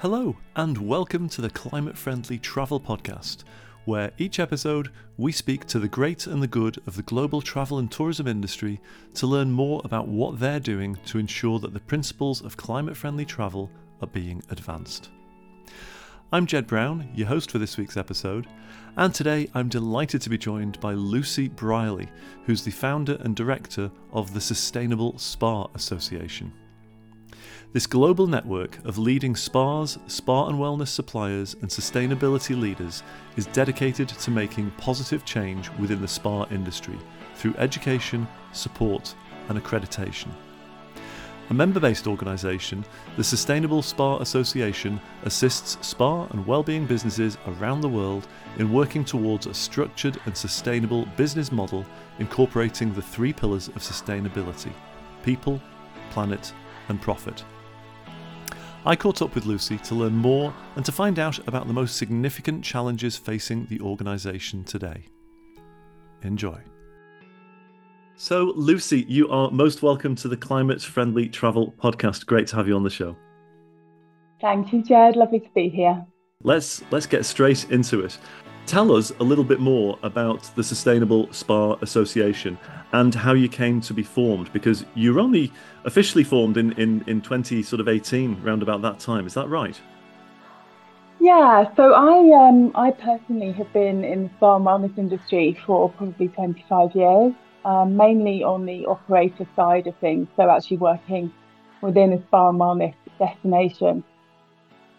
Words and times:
Hello, 0.00 0.36
and 0.54 0.78
welcome 0.78 1.28
to 1.30 1.40
the 1.40 1.50
Climate 1.50 1.98
Friendly 1.98 2.38
Travel 2.38 2.78
Podcast, 2.78 3.42
where 3.84 4.12
each 4.16 4.38
episode 4.38 4.92
we 5.16 5.32
speak 5.32 5.64
to 5.66 5.80
the 5.80 5.88
great 5.88 6.28
and 6.28 6.40
the 6.40 6.46
good 6.46 6.78
of 6.86 6.94
the 6.94 7.02
global 7.02 7.42
travel 7.42 7.80
and 7.80 7.90
tourism 7.90 8.28
industry 8.28 8.80
to 9.14 9.26
learn 9.26 9.50
more 9.50 9.82
about 9.84 10.06
what 10.06 10.38
they're 10.38 10.60
doing 10.60 10.96
to 11.06 11.18
ensure 11.18 11.58
that 11.58 11.74
the 11.74 11.80
principles 11.80 12.40
of 12.42 12.56
climate 12.56 12.96
friendly 12.96 13.24
travel 13.24 13.72
are 14.00 14.06
being 14.06 14.40
advanced. 14.50 15.08
I'm 16.30 16.46
Jed 16.46 16.68
Brown, 16.68 17.10
your 17.12 17.26
host 17.26 17.50
for 17.50 17.58
this 17.58 17.76
week's 17.76 17.96
episode, 17.96 18.46
and 18.96 19.12
today 19.12 19.50
I'm 19.52 19.68
delighted 19.68 20.22
to 20.22 20.30
be 20.30 20.38
joined 20.38 20.78
by 20.78 20.92
Lucy 20.92 21.48
Brialey, 21.48 22.08
who's 22.44 22.62
the 22.62 22.70
founder 22.70 23.16
and 23.22 23.34
director 23.34 23.90
of 24.12 24.32
the 24.32 24.40
Sustainable 24.40 25.18
Spa 25.18 25.66
Association. 25.74 26.52
This 27.72 27.86
global 27.86 28.26
network 28.26 28.78
of 28.84 28.98
leading 28.98 29.36
spas, 29.36 29.98
spa 30.06 30.48
and 30.48 30.58
wellness 30.58 30.88
suppliers, 30.88 31.54
and 31.60 31.70
sustainability 31.70 32.58
leaders 32.58 33.02
is 33.36 33.46
dedicated 33.46 34.08
to 34.08 34.30
making 34.30 34.70
positive 34.78 35.24
change 35.24 35.70
within 35.78 36.00
the 36.00 36.08
spa 36.08 36.46
industry 36.50 36.98
through 37.34 37.54
education, 37.56 38.26
support, 38.52 39.14
and 39.48 39.62
accreditation. 39.62 40.28
A 41.50 41.54
member 41.54 41.80
based 41.80 42.06
organisation, 42.06 42.84
the 43.16 43.24
Sustainable 43.24 43.80
Spa 43.80 44.18
Association 44.18 45.00
assists 45.22 45.78
spa 45.86 46.26
and 46.26 46.46
wellbeing 46.46 46.84
businesses 46.84 47.38
around 47.46 47.80
the 47.80 47.88
world 47.88 48.28
in 48.58 48.70
working 48.70 49.02
towards 49.02 49.46
a 49.46 49.54
structured 49.54 50.20
and 50.26 50.36
sustainable 50.36 51.06
business 51.16 51.50
model 51.50 51.86
incorporating 52.18 52.92
the 52.92 53.00
three 53.00 53.32
pillars 53.32 53.68
of 53.68 53.76
sustainability 53.76 54.72
people, 55.22 55.60
planet, 56.10 56.52
and 56.88 57.00
profit. 57.00 57.44
I 58.86 58.96
caught 58.96 59.22
up 59.22 59.34
with 59.34 59.44
Lucy 59.44 59.78
to 59.78 59.94
learn 59.94 60.14
more 60.14 60.54
and 60.76 60.84
to 60.84 60.92
find 60.92 61.18
out 61.18 61.46
about 61.46 61.66
the 61.66 61.72
most 61.72 61.96
significant 61.96 62.64
challenges 62.64 63.16
facing 63.16 63.66
the 63.66 63.80
organisation 63.80 64.64
today. 64.64 65.06
Enjoy. 66.22 66.58
So, 68.16 68.52
Lucy, 68.56 69.04
you 69.08 69.28
are 69.28 69.50
most 69.50 69.82
welcome 69.82 70.14
to 70.16 70.28
the 70.28 70.36
Climate 70.36 70.82
Friendly 70.82 71.28
Travel 71.28 71.72
Podcast. 71.78 72.26
Great 72.26 72.46
to 72.48 72.56
have 72.56 72.66
you 72.66 72.74
on 72.74 72.82
the 72.82 72.90
show. 72.90 73.16
Thank 74.40 74.72
you, 74.72 74.82
Jed. 74.82 75.16
Lovely 75.16 75.40
to 75.40 75.50
be 75.54 75.68
here. 75.68 76.04
Let's 76.42 76.82
let's 76.90 77.06
get 77.06 77.26
straight 77.26 77.70
into 77.70 78.00
it. 78.00 78.18
Tell 78.68 78.94
us 78.94 79.10
a 79.18 79.24
little 79.24 79.44
bit 79.44 79.60
more 79.60 79.98
about 80.02 80.42
the 80.54 80.62
Sustainable 80.62 81.32
Spa 81.32 81.78
Association 81.80 82.58
and 82.92 83.14
how 83.14 83.32
you 83.32 83.48
came 83.48 83.80
to 83.80 83.94
be 83.94 84.02
formed, 84.02 84.52
because 84.52 84.84
you're 84.94 85.20
only 85.20 85.50
officially 85.86 86.22
formed 86.22 86.58
in, 86.58 86.72
in, 86.72 87.02
in 87.06 87.22
20 87.22 87.62
sort 87.62 87.80
of 87.80 87.88
18, 87.88 88.42
round 88.42 88.62
about 88.62 88.82
that 88.82 88.98
time. 88.98 89.26
Is 89.26 89.32
that 89.32 89.48
right? 89.48 89.80
Yeah, 91.18 91.74
so 91.76 91.94
I 91.94 92.46
um, 92.46 92.70
I 92.74 92.90
personally 92.90 93.52
have 93.52 93.72
been 93.72 94.04
in 94.04 94.24
the 94.24 94.30
spa 94.36 94.56
and 94.56 94.66
wellness 94.66 94.98
industry 94.98 95.58
for 95.64 95.88
probably 95.88 96.28
25 96.28 96.94
years, 96.94 97.32
um, 97.64 97.96
mainly 97.96 98.42
on 98.42 98.66
the 98.66 98.84
operator 98.84 99.46
side 99.56 99.86
of 99.86 99.96
things. 99.96 100.28
So 100.36 100.50
actually 100.50 100.76
working 100.76 101.32
within 101.80 102.12
a 102.12 102.22
spa 102.26 102.50
and 102.50 102.60
wellness 102.60 102.94
destination 103.18 104.04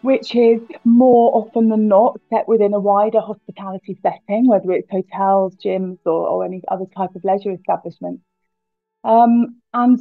which 0.02 0.36
is 0.36 0.62
more 0.86 1.36
often 1.36 1.70
than 1.70 1.88
not 1.88 2.20
set 2.30 2.48
within 2.48 2.74
a 2.74 2.80
wider 2.80 3.20
hospitality 3.20 3.98
setting, 4.02 4.48
whether 4.48 4.72
it's 4.72 4.90
hotels, 4.90 5.56
gyms, 5.56 6.00
or, 6.06 6.28
or 6.28 6.46
any 6.46 6.62
other 6.70 6.86
type 6.96 7.16
of 7.16 7.24
leisure 7.24 7.52
establishment. 7.52 8.22
Um, 9.04 9.62
and 9.74 10.00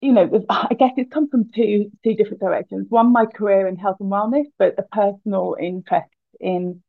you 0.00 0.12
know, 0.12 0.44
I 0.48 0.74
guess 0.78 0.92
it's 0.96 1.12
come 1.12 1.28
from 1.28 1.50
two 1.54 1.90
two 2.04 2.14
different 2.14 2.40
directions. 2.40 2.86
One, 2.88 3.12
my 3.12 3.26
career 3.26 3.66
in 3.66 3.76
health 3.76 3.96
and 4.00 4.10
wellness, 4.10 4.46
but 4.58 4.74
a 4.78 4.82
personal 4.82 5.56
interest 5.60 6.08
in 6.40 6.82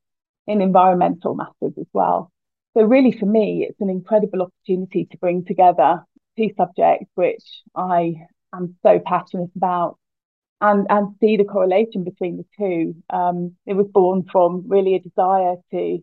in 0.46 0.62
environmental 0.62 1.36
matters 1.36 1.78
as 1.78 1.88
well. 1.94 2.32
So 2.76 2.84
really, 2.84 3.12
for 3.12 3.26
me, 3.26 3.66
it's 3.68 3.82
an 3.82 3.90
incredible 3.90 4.44
opportunity 4.44 5.06
to 5.06 5.18
bring 5.18 5.44
together 5.46 6.04
two 6.38 6.50
subjects 6.56 7.10
which 7.16 7.44
I 7.76 8.28
am 8.54 8.76
so 8.84 9.00
passionate 9.04 9.50
about 9.56 9.98
and 10.62 10.88
and 10.90 11.16
see 11.20 11.38
the 11.38 11.44
correlation 11.44 12.04
between 12.04 12.38
the 12.38 12.46
two. 12.58 12.96
Um, 13.10 13.56
it 13.66 13.74
was 13.74 13.88
born 13.88 14.26
from 14.32 14.66
really 14.68 14.96
a 14.96 15.00
desire 15.00 15.56
to 15.72 16.00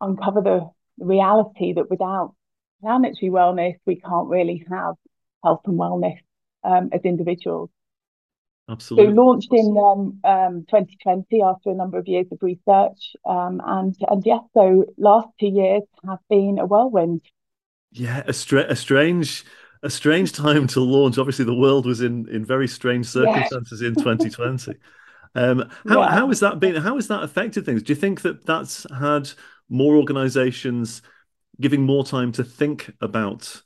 uncover 0.00 0.40
the 0.40 0.70
reality 1.04 1.72
that 1.74 1.90
without 1.90 2.34
planetary 2.80 3.30
wellness, 3.30 3.76
we 3.86 3.96
can't 3.96 4.28
really 4.28 4.64
have 4.70 4.94
health 5.44 5.62
and 5.66 5.78
wellness 5.78 6.18
um, 6.64 6.90
as 6.92 7.00
individuals. 7.04 7.70
Absolutely. 8.68 9.12
So 9.12 9.20
launched 9.20 9.52
in 9.52 9.76
um, 9.76 10.20
um, 10.24 10.64
2020 10.70 11.42
after 11.42 11.70
a 11.70 11.74
number 11.74 11.98
of 11.98 12.06
years 12.06 12.26
of 12.30 12.38
research, 12.40 13.16
um, 13.24 13.60
and 13.64 13.96
and 14.08 14.22
yes, 14.24 14.40
so 14.54 14.84
last 14.96 15.28
two 15.40 15.48
years 15.48 15.82
have 16.06 16.20
been 16.28 16.58
a 16.60 16.66
whirlwind. 16.66 17.22
Yeah, 17.90 18.22
a, 18.26 18.32
stra- 18.32 18.70
a 18.70 18.76
strange 18.76 19.44
a 19.82 19.90
strange 19.90 20.32
time 20.32 20.66
to 20.68 20.80
launch. 20.80 21.18
Obviously, 21.18 21.44
the 21.44 21.54
world 21.54 21.86
was 21.86 22.00
in 22.00 22.28
in 22.28 22.44
very 22.44 22.68
strange 22.68 23.06
circumstances 23.06 23.82
in 23.82 23.94
2020. 23.94 24.74
Um, 25.34 25.70
how 25.88 26.00
yeah. 26.00 26.10
how 26.10 26.28
has 26.28 26.40
that 26.40 26.60
been? 26.60 26.76
How 26.76 26.96
has 26.96 27.08
that 27.08 27.22
affected 27.22 27.64
things? 27.64 27.82
Do 27.82 27.92
you 27.92 27.96
think 27.96 28.22
that 28.22 28.44
that's 28.46 28.86
had 28.98 29.30
more 29.68 29.96
organisations 29.96 31.02
giving 31.60 31.82
more 31.82 32.04
time 32.04 32.32
to 32.32 32.44
think 32.44 32.92
about 33.00 33.62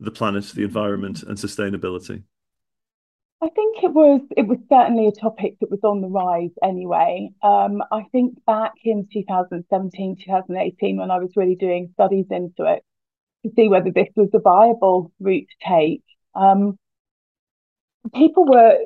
the 0.00 0.10
planet, 0.10 0.44
the 0.54 0.64
environment, 0.64 1.22
and 1.22 1.38
sustainability? 1.38 2.24
I 3.42 3.48
think 3.50 3.84
it 3.84 3.92
was 3.92 4.22
it 4.36 4.46
was 4.46 4.58
certainly 4.68 5.06
a 5.06 5.12
topic 5.12 5.58
that 5.60 5.70
was 5.70 5.80
on 5.84 6.00
the 6.00 6.08
rise 6.08 6.50
anyway. 6.62 7.30
Um, 7.42 7.82
I 7.92 8.04
think 8.10 8.42
back 8.46 8.72
in 8.84 9.06
2017, 9.12 10.16
2018, 10.24 10.96
when 10.96 11.10
I 11.10 11.18
was 11.18 11.30
really 11.36 11.54
doing 11.54 11.90
studies 11.92 12.26
into 12.30 12.64
it, 12.64 12.82
to 13.44 13.52
see 13.54 13.68
whether 13.68 13.90
this 13.90 14.08
was 14.16 14.30
a 14.34 14.40
viable 14.40 15.12
route 15.20 15.46
to 15.48 15.68
take. 15.68 16.02
Um, 16.34 16.78
people 18.14 18.44
were 18.46 18.76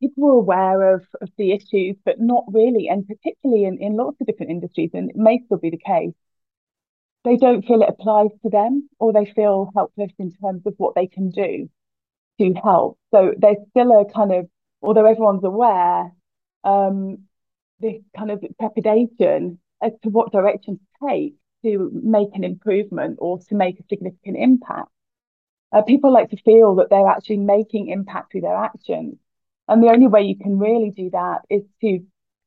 people 0.00 0.24
were 0.24 0.40
aware 0.40 0.94
of, 0.94 1.04
of 1.20 1.28
the 1.38 1.52
issues, 1.52 1.96
but 2.04 2.16
not 2.18 2.44
really, 2.48 2.88
and 2.88 3.06
particularly 3.06 3.64
in, 3.64 3.78
in 3.80 3.96
lots 3.96 4.16
of 4.20 4.26
different 4.26 4.50
industries, 4.50 4.90
and 4.94 5.10
it 5.10 5.16
may 5.16 5.40
still 5.44 5.58
be 5.58 5.70
the 5.70 5.76
case. 5.76 6.14
They 7.24 7.36
don't 7.36 7.64
feel 7.64 7.82
it 7.82 7.88
applies 7.88 8.30
to 8.42 8.50
them, 8.50 8.88
or 8.98 9.12
they 9.12 9.26
feel 9.26 9.70
helpless 9.76 10.10
in 10.18 10.32
terms 10.32 10.62
of 10.66 10.74
what 10.76 10.96
they 10.96 11.06
can 11.06 11.30
do 11.30 11.70
to 12.40 12.54
help. 12.54 12.98
So 13.12 13.32
there's 13.38 13.58
still 13.70 13.92
a 13.92 14.12
kind 14.12 14.32
of, 14.32 14.48
although 14.80 15.06
everyone's 15.06 15.44
aware, 15.44 16.10
um, 16.64 17.18
this 17.78 18.00
kind 18.16 18.32
of 18.32 18.44
trepidation 18.58 19.60
as 19.80 19.92
to 20.02 20.08
what 20.08 20.32
direction 20.32 20.78
to 20.78 21.08
take 21.08 21.34
to 21.62 21.90
make 21.92 22.28
an 22.34 22.44
improvement 22.44 23.18
or 23.20 23.38
to 23.38 23.54
make 23.54 23.78
a 23.78 23.84
significant 23.88 24.36
impact. 24.38 24.88
Uh, 25.72 25.82
people 25.82 26.12
like 26.12 26.30
to 26.30 26.36
feel 26.44 26.74
that 26.76 26.90
they're 26.90 27.08
actually 27.08 27.38
making 27.38 27.88
impact 27.88 28.32
through 28.32 28.42
their 28.42 28.56
actions. 28.56 29.16
And 29.68 29.82
the 29.82 29.88
only 29.88 30.06
way 30.06 30.22
you 30.22 30.36
can 30.36 30.58
really 30.58 30.90
do 30.90 31.10
that 31.10 31.42
is 31.48 31.62
to 31.80 32.00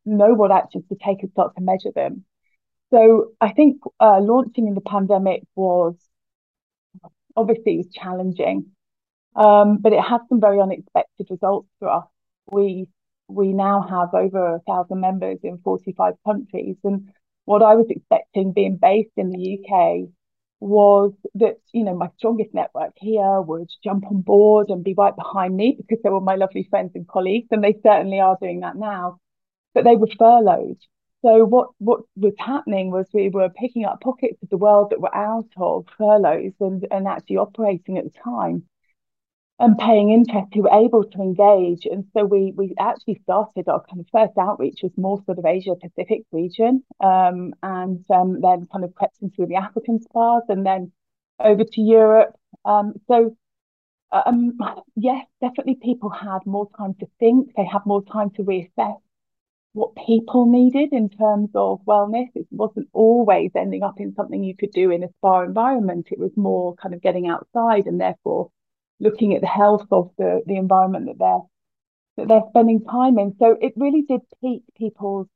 know 0.05 0.33
what 0.33 0.51
actions 0.51 0.85
to 0.89 0.95
take 1.03 1.23
and 1.23 1.31
start 1.31 1.55
to 1.55 1.61
measure 1.61 1.91
them. 1.93 2.23
So 2.91 3.31
I 3.41 3.51
think 3.51 3.81
uh, 3.99 4.19
launching 4.21 4.67
in 4.67 4.75
the 4.75 4.81
pandemic 4.81 5.43
was 5.55 5.95
obviously 7.35 7.77
was 7.77 7.87
challenging, 7.91 8.67
um, 9.35 9.77
but 9.77 9.93
it 9.93 10.01
had 10.01 10.21
some 10.29 10.39
very 10.39 10.59
unexpected 10.61 11.27
results 11.29 11.67
for 11.79 11.89
us. 11.89 12.05
We 12.51 12.87
we 13.27 13.53
now 13.53 13.81
have 13.81 14.13
over 14.13 14.55
a 14.55 14.59
thousand 14.59 15.01
members 15.01 15.40
in 15.43 15.57
45 15.63 16.13
countries, 16.23 16.78
and 16.84 17.09
what 17.45 17.61
I 17.61 17.75
was 17.75 17.87
expecting 17.89 18.53
being 18.53 18.77
based 18.77 19.11
in 19.17 19.29
the 19.29 19.59
UK 19.59 20.09
was 20.59 21.13
that, 21.35 21.57
you 21.73 21.83
know, 21.83 21.95
my 21.95 22.09
strongest 22.17 22.53
network 22.53 22.93
here 22.97 23.41
would 23.41 23.69
jump 23.83 24.05
on 24.07 24.21
board 24.21 24.69
and 24.69 24.83
be 24.83 24.95
right 24.97 25.15
behind 25.15 25.55
me 25.55 25.75
because 25.77 26.01
they 26.03 26.09
were 26.09 26.21
my 26.21 26.35
lovely 26.35 26.67
friends 26.69 26.91
and 26.95 27.07
colleagues, 27.07 27.47
and 27.51 27.63
they 27.63 27.75
certainly 27.83 28.19
are 28.19 28.37
doing 28.41 28.61
that 28.61 28.75
now. 28.75 29.19
But 29.73 29.83
they 29.83 29.95
were 29.95 30.07
furloughed. 30.17 30.77
So 31.23 31.43
what, 31.43 31.69
what 31.79 32.01
was 32.15 32.33
happening 32.37 32.91
was 32.91 33.07
we 33.13 33.29
were 33.29 33.49
picking 33.49 33.85
up 33.85 34.01
pockets 34.01 34.41
of 34.43 34.49
the 34.49 34.57
world 34.57 34.91
that 34.91 35.01
were 35.01 35.15
out 35.15 35.49
of 35.57 35.85
furloughs 35.97 36.53
and, 36.59 36.85
and 36.91 37.07
actually 37.07 37.37
operating 37.37 37.97
at 37.97 38.05
the 38.05 38.19
time 38.23 38.63
and 39.59 39.78
paying 39.78 40.11
interest 40.11 40.47
who 40.53 40.63
were 40.63 40.85
able 40.85 41.03
to 41.03 41.22
engage. 41.22 41.85
And 41.85 42.05
so 42.13 42.25
we 42.25 42.53
we 42.55 42.73
actually 42.79 43.19
started 43.23 43.67
our 43.67 43.84
kind 43.90 44.02
of 44.02 44.07
first 44.11 44.37
outreach 44.37 44.79
was 44.84 44.91
more 44.97 45.22
sort 45.25 45.40
of 45.40 45.46
Asia 45.46 45.75
Pacific 45.75 46.23
region, 46.31 46.84
um, 46.99 47.53
and 47.63 48.03
um, 48.09 48.41
then 48.41 48.67
kind 48.72 48.84
of 48.84 48.93
crept 48.96 49.17
into 49.22 49.46
the 49.46 49.55
African 49.55 50.02
spas, 50.02 50.43
and 50.49 50.66
then 50.66 50.91
over 51.40 51.63
to 51.63 51.81
Europe. 51.81 52.35
Um, 52.66 52.93
so. 53.07 53.35
Um, 54.11 54.57
yes, 54.96 55.25
definitely 55.41 55.75
people 55.75 56.09
had 56.09 56.40
more 56.46 56.69
time 56.78 56.93
to 57.02 57.07
think. 57.19 57.53
They 57.57 57.66
had 57.66 57.85
more 57.85 58.02
time 58.03 58.29
to 58.35 58.43
reassess 58.43 58.97
what 59.73 59.93
people 60.07 60.46
needed 60.49 60.93
in 60.93 61.09
terms 61.09 61.49
of 61.53 61.81
wellness. 61.85 62.29
It 62.34 62.47
wasn't 62.49 62.87
always 62.93 63.52
ending 63.55 63.84
up 63.84 63.99
in 63.99 64.16
something 64.16 64.41
you 64.41 64.55
could 64.55 64.72
do 64.72 64.90
in 64.90 65.03
a 65.03 65.09
spa 65.17 65.41
environment. 65.41 66.07
It 66.11 66.19
was 66.19 66.31
more 66.37 66.75
kind 66.75 66.96
of 66.96 67.02
getting 67.02 67.28
outside 67.28 67.85
and 67.85 67.99
therefore 67.99 68.52
looking 68.99 69.33
at 69.35 69.41
the 69.41 69.47
health 69.47 69.87
of 69.91 70.11
the, 70.17 70.41
the 70.45 70.55
environment 70.55 71.07
that 71.07 71.19
they're 71.19 71.41
that 72.17 72.27
they're 72.29 72.49
spending 72.49 72.83
time 72.85 73.19
in. 73.19 73.35
So 73.39 73.57
it 73.61 73.73
really 73.75 74.03
did 74.03 74.21
pique 74.41 74.63
people's 74.77 75.27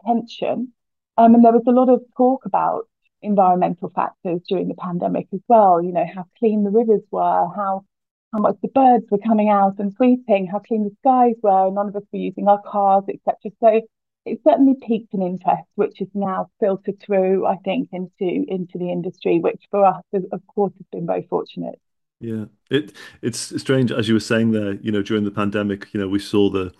attention. 0.00 0.72
Um, 1.16 1.34
and 1.34 1.44
there 1.44 1.52
was 1.52 1.62
a 1.66 1.70
lot 1.70 1.88
of 1.88 2.02
talk 2.16 2.44
about 2.44 2.88
environmental 3.22 3.90
factors 3.90 4.40
during 4.48 4.68
the 4.68 4.74
pandemic 4.74 5.28
as 5.32 5.40
well. 5.48 5.80
You 5.82 5.92
know, 5.92 6.06
how 6.12 6.24
clean 6.38 6.64
the 6.64 6.70
rivers 6.70 7.02
were, 7.10 7.48
how 7.54 7.84
how 8.32 8.40
much 8.40 8.56
the 8.60 8.68
birds 8.68 9.06
were 9.10 9.18
coming 9.18 9.48
out 9.48 9.78
and 9.78 9.94
sweeping, 9.94 10.46
how 10.46 10.58
clean 10.58 10.84
the 10.84 10.94
skies 11.00 11.36
were, 11.42 11.70
none 11.70 11.88
of 11.88 11.96
us 11.96 12.02
were 12.12 12.18
using 12.18 12.48
our 12.48 12.60
cars, 12.60 13.04
etc. 13.08 13.52
So 13.60 13.80
it 14.26 14.40
certainly 14.44 14.74
piqued 14.74 15.14
an 15.14 15.22
interest, 15.22 15.68
which 15.76 16.00
has 16.00 16.08
now 16.12 16.50
filtered 16.60 17.00
through, 17.00 17.46
I 17.46 17.56
think, 17.64 17.88
into 17.92 18.44
into 18.48 18.78
the 18.78 18.90
industry, 18.90 19.38
which 19.38 19.62
for 19.70 19.84
us, 19.86 20.02
of 20.32 20.46
course, 20.48 20.72
has 20.76 20.86
been 20.92 21.06
very 21.06 21.22
fortunate. 21.30 21.80
Yeah, 22.20 22.46
it 22.70 22.92
it's 23.22 23.60
strange 23.60 23.92
as 23.92 24.08
you 24.08 24.14
were 24.14 24.20
saying 24.20 24.52
there. 24.52 24.74
You 24.74 24.92
know, 24.92 25.02
during 25.02 25.24
the 25.24 25.30
pandemic, 25.30 25.92
you 25.92 26.00
know, 26.00 26.08
we 26.08 26.18
saw 26.18 26.48
the, 26.48 26.72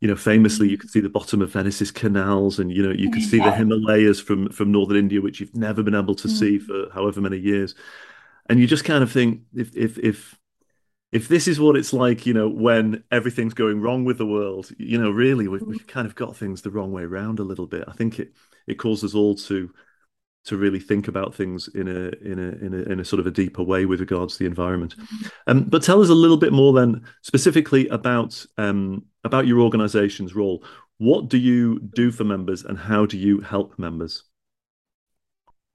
you 0.00 0.08
know, 0.08 0.16
famously 0.16 0.68
you 0.68 0.76
mm-hmm. 0.76 0.80
could 0.80 0.90
see 0.90 1.00
the 1.00 1.08
bottom 1.08 1.42
of 1.42 1.52
Venice's 1.52 1.92
canals, 1.92 2.58
and 2.58 2.72
you 2.72 2.82
know, 2.82 2.92
you 2.92 3.10
could 3.10 3.22
mm-hmm. 3.22 3.30
see 3.30 3.38
the 3.38 3.52
Himalayas 3.52 4.20
from 4.20 4.50
from 4.50 4.72
northern 4.72 4.96
India, 4.96 5.20
which 5.20 5.40
you've 5.40 5.54
never 5.54 5.82
been 5.82 5.94
able 5.94 6.16
to 6.16 6.28
mm. 6.28 6.30
see 6.30 6.58
for 6.58 6.90
however 6.92 7.20
many 7.20 7.38
years, 7.38 7.74
and 8.48 8.58
you 8.58 8.66
just 8.66 8.84
kind 8.84 9.02
of 9.02 9.12
think 9.12 9.42
if 9.54 9.76
if 9.76 9.96
if 9.98 10.36
if 11.12 11.28
this 11.28 11.48
is 11.48 11.58
what 11.58 11.76
it's 11.76 11.92
like, 11.92 12.24
you 12.24 12.34
know, 12.34 12.48
when 12.48 13.02
everything's 13.10 13.54
going 13.54 13.80
wrong 13.80 14.04
with 14.04 14.18
the 14.18 14.26
world, 14.26 14.70
you 14.78 14.96
know, 14.96 15.10
really 15.10 15.48
we've, 15.48 15.62
we've 15.62 15.86
kind 15.86 16.06
of 16.06 16.14
got 16.14 16.36
things 16.36 16.62
the 16.62 16.70
wrong 16.70 16.92
way 16.92 17.02
around 17.02 17.40
a 17.40 17.44
little 17.44 17.66
bit. 17.66 17.84
I 17.86 17.92
think 17.92 18.18
it 18.18 18.32
it 18.66 18.74
calls 18.74 19.04
us 19.04 19.14
all 19.14 19.34
to 19.36 19.72
to 20.44 20.56
really 20.56 20.80
think 20.80 21.08
about 21.08 21.34
things 21.34 21.68
in 21.68 21.88
a 21.88 22.10
in 22.26 22.38
a 22.38 22.64
in 22.64 22.74
a 22.74 22.92
in 22.92 23.00
a 23.00 23.04
sort 23.04 23.20
of 23.20 23.26
a 23.26 23.30
deeper 23.30 23.62
way 23.62 23.84
with 23.84 24.00
regards 24.00 24.34
to 24.34 24.38
the 24.40 24.46
environment. 24.46 24.94
Um, 25.46 25.64
but 25.64 25.82
tell 25.82 26.00
us 26.00 26.08
a 26.08 26.14
little 26.14 26.36
bit 26.36 26.52
more 26.52 26.72
then, 26.72 27.02
specifically 27.22 27.88
about 27.88 28.44
um, 28.56 29.04
about 29.24 29.46
your 29.46 29.60
organisation's 29.60 30.34
role. 30.34 30.64
What 30.98 31.28
do 31.28 31.38
you 31.38 31.80
do 31.80 32.10
for 32.10 32.24
members, 32.24 32.64
and 32.64 32.78
how 32.78 33.06
do 33.06 33.18
you 33.18 33.40
help 33.40 33.78
members? 33.78 34.24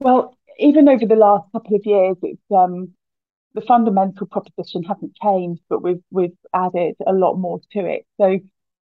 Well, 0.00 0.36
even 0.58 0.88
over 0.88 1.06
the 1.06 1.16
last 1.16 1.50
couple 1.52 1.76
of 1.76 1.82
years, 1.84 2.16
it's 2.22 2.40
um, 2.50 2.92
the 3.54 3.62
fundamental 3.62 4.26
proposition 4.26 4.82
hasn't 4.82 5.16
changed, 5.22 5.62
but 5.68 5.82
we've 5.82 6.02
we've 6.10 6.36
added 6.54 6.96
a 7.06 7.12
lot 7.12 7.36
more 7.36 7.60
to 7.72 7.86
it. 7.86 8.04
So 8.20 8.40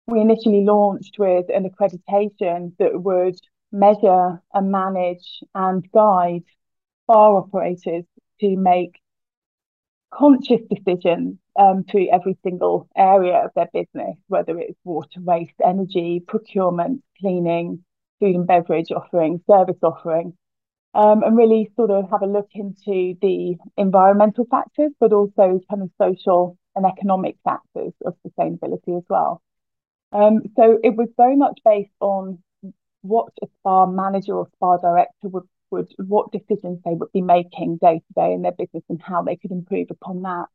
we 0.08 0.20
initially 0.20 0.64
launched 0.64 1.16
with 1.18 1.46
an 1.54 1.70
accreditation 1.70 2.74
that 2.80 3.02
would 3.02 3.40
measure 3.74 4.42
and 4.54 4.72
manage 4.72 5.44
and 5.54 5.90
guide 5.92 6.46
bar 7.08 7.36
operators 7.38 8.06
to 8.40 8.56
make 8.56 9.02
conscious 10.14 10.62
decisions 10.70 11.38
um, 11.60 11.84
to 11.90 12.08
every 12.10 12.38
single 12.44 12.88
area 12.96 13.44
of 13.44 13.52
their 13.56 13.70
business, 13.74 14.16
whether 14.28 14.58
it's 14.60 14.80
water, 14.84 15.20
waste, 15.20 15.60
energy, 15.66 16.24
procurement, 16.26 17.04
cleaning, 17.20 17.84
food 18.20 18.36
and 18.36 18.48
beverage 18.48 18.92
offering, 18.92 19.42
service 19.50 19.80
offering 19.84 20.38
um, 20.94 21.24
and 21.24 21.36
really 21.36 21.72
sort 21.76 21.92
of 21.92 22.10
have 22.12 22.22
a 22.22 22.28
look 22.28 22.50
into 22.54 23.16
the 23.22 23.56
environmental 23.78 24.46
factors, 24.50 24.92
but 25.00 25.12
also 25.12 25.60
kind 25.70 25.82
of 25.82 25.90
social 26.00 26.58
and 26.76 26.86
economic 26.86 27.36
factors 27.44 27.94
of 28.06 28.16
sustainability 28.26 28.98
as 28.98 29.04
well. 29.10 29.42
Um, 30.12 30.42
so 30.56 30.80
it 30.84 30.96
was 30.96 31.10
very 31.18 31.36
much 31.36 31.60
based 31.66 31.90
on 32.00 32.40
what 33.04 33.30
a 33.42 33.48
spa 33.60 33.86
manager 33.86 34.34
or 34.34 34.48
spa 34.56 34.78
director 34.78 35.28
would, 35.28 35.44
would 35.72 35.88
what 35.98 36.32
decisions 36.32 36.80
they 36.84 36.94
would 36.94 37.12
be 37.12 37.22
making 37.22 37.78
day 37.78 38.00
to 38.00 38.14
day 38.16 38.34
in 38.34 38.42
their 38.42 38.54
business 38.54 38.84
and 38.90 39.02
how 39.02 39.22
they 39.22 39.36
could 39.36 39.52
improve 39.52 39.88
upon 39.92 40.22
that. 40.24 40.46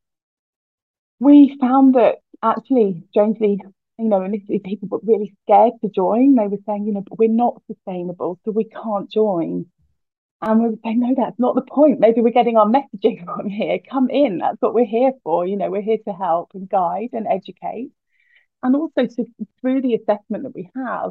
We 1.20 1.56
found 1.60 1.94
that 1.94 2.16
actually, 2.42 3.04
strangely, 3.10 3.60
you 3.98 4.08
know, 4.08 4.22
initially 4.22 4.60
people 4.60 4.88
were 4.88 5.00
really 5.02 5.34
scared 5.44 5.74
to 5.82 5.90
join. 5.90 6.36
They 6.36 6.46
were 6.46 6.62
saying, 6.66 6.86
you 6.86 6.94
know, 6.94 7.04
we're 7.10 7.28
not 7.28 7.60
sustainable, 7.66 8.38
so 8.44 8.50
we 8.52 8.64
can't 8.64 9.10
join. 9.10 9.66
And 10.40 10.60
we 10.60 10.68
would 10.70 10.80
say, 10.84 10.94
no, 10.94 11.14
that's 11.16 11.38
not 11.38 11.56
the 11.56 11.62
point. 11.62 11.98
Maybe 11.98 12.20
we're 12.20 12.30
getting 12.30 12.56
our 12.56 12.66
messaging 12.66 13.26
wrong 13.26 13.50
here. 13.50 13.78
Come 13.90 14.08
in. 14.08 14.38
That's 14.38 14.60
what 14.60 14.72
we're 14.72 14.86
here 14.86 15.12
for. 15.24 15.46
You 15.46 15.56
know, 15.56 15.70
we're 15.70 15.82
here 15.82 15.98
to 16.06 16.12
help 16.12 16.52
and 16.54 16.68
guide 16.68 17.10
and 17.12 17.26
educate. 17.26 17.90
And 18.62 18.74
also 18.74 19.06
to, 19.06 19.24
through 19.60 19.82
the 19.82 19.94
assessment 19.94 20.44
that 20.44 20.54
we 20.54 20.70
have, 20.76 21.10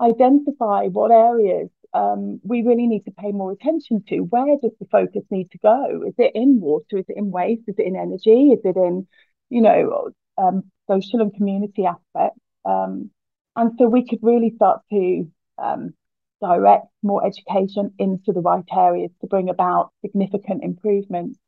identify 0.00 0.86
what 0.86 1.10
areas 1.10 1.70
um, 1.92 2.40
we 2.42 2.62
really 2.62 2.86
need 2.86 3.04
to 3.04 3.12
pay 3.12 3.30
more 3.30 3.52
attention 3.52 4.02
to. 4.08 4.20
Where 4.20 4.56
does 4.60 4.72
the 4.80 4.86
focus 4.90 5.22
need 5.30 5.50
to 5.52 5.58
go? 5.58 6.02
Is 6.06 6.14
it 6.18 6.32
in 6.34 6.60
water? 6.60 6.98
Is 6.98 7.04
it 7.08 7.16
in 7.16 7.30
waste? 7.30 7.62
Is 7.68 7.76
it 7.78 7.86
in 7.86 7.96
energy? 7.96 8.50
Is 8.50 8.60
it 8.64 8.76
in, 8.76 9.06
you 9.48 9.62
know, 9.62 10.10
um, 10.36 10.64
social 10.90 11.20
and 11.20 11.32
community 11.32 11.86
aspects? 11.86 12.40
Um, 12.64 13.10
and 13.54 13.72
so 13.78 13.88
we 13.88 14.06
could 14.08 14.18
really 14.22 14.52
start 14.56 14.80
to 14.90 15.30
um, 15.58 15.94
direct 16.40 16.86
more 17.02 17.24
education 17.24 17.92
into 17.98 18.32
the 18.32 18.40
right 18.40 18.64
areas 18.76 19.12
to 19.20 19.28
bring 19.28 19.48
about 19.48 19.92
significant 20.02 20.64
improvements. 20.64 21.38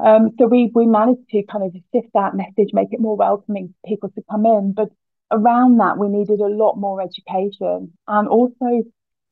Um, 0.00 0.30
so 0.38 0.46
we 0.46 0.70
we 0.74 0.86
managed 0.86 1.28
to 1.30 1.42
kind 1.42 1.64
of 1.64 1.74
shift 1.92 2.08
that 2.14 2.34
message, 2.34 2.70
make 2.72 2.92
it 2.92 3.00
more 3.00 3.16
welcoming 3.16 3.68
for 3.68 3.88
people 3.88 4.08
to 4.10 4.22
come 4.30 4.46
in. 4.46 4.72
But 4.72 4.88
around 5.30 5.78
that, 5.78 5.98
we 5.98 6.08
needed 6.08 6.40
a 6.40 6.48
lot 6.48 6.76
more 6.76 7.00
education 7.00 7.92
and 8.08 8.28
also 8.28 8.82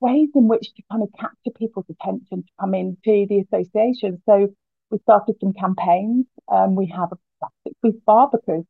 ways 0.01 0.29
in 0.35 0.49
which 0.49 0.73
to 0.75 0.83
kind 0.91 1.03
of 1.03 1.09
capture 1.19 1.51
people's 1.57 1.87
attention 1.91 2.43
to 2.43 2.49
come 2.61 2.75
into 2.75 3.27
the 3.29 3.45
association. 3.47 4.23
So 4.27 4.49
we 4.91 4.99
started 5.01 5.37
some 5.41 5.53
campaigns. 5.53 6.27
Um, 6.49 6.77
we 6.77 6.87
have 6.87 7.13
a 7.13 7.19
plastic 7.41 7.73
free 7.81 7.99
spa 8.01 8.27
because 8.27 8.65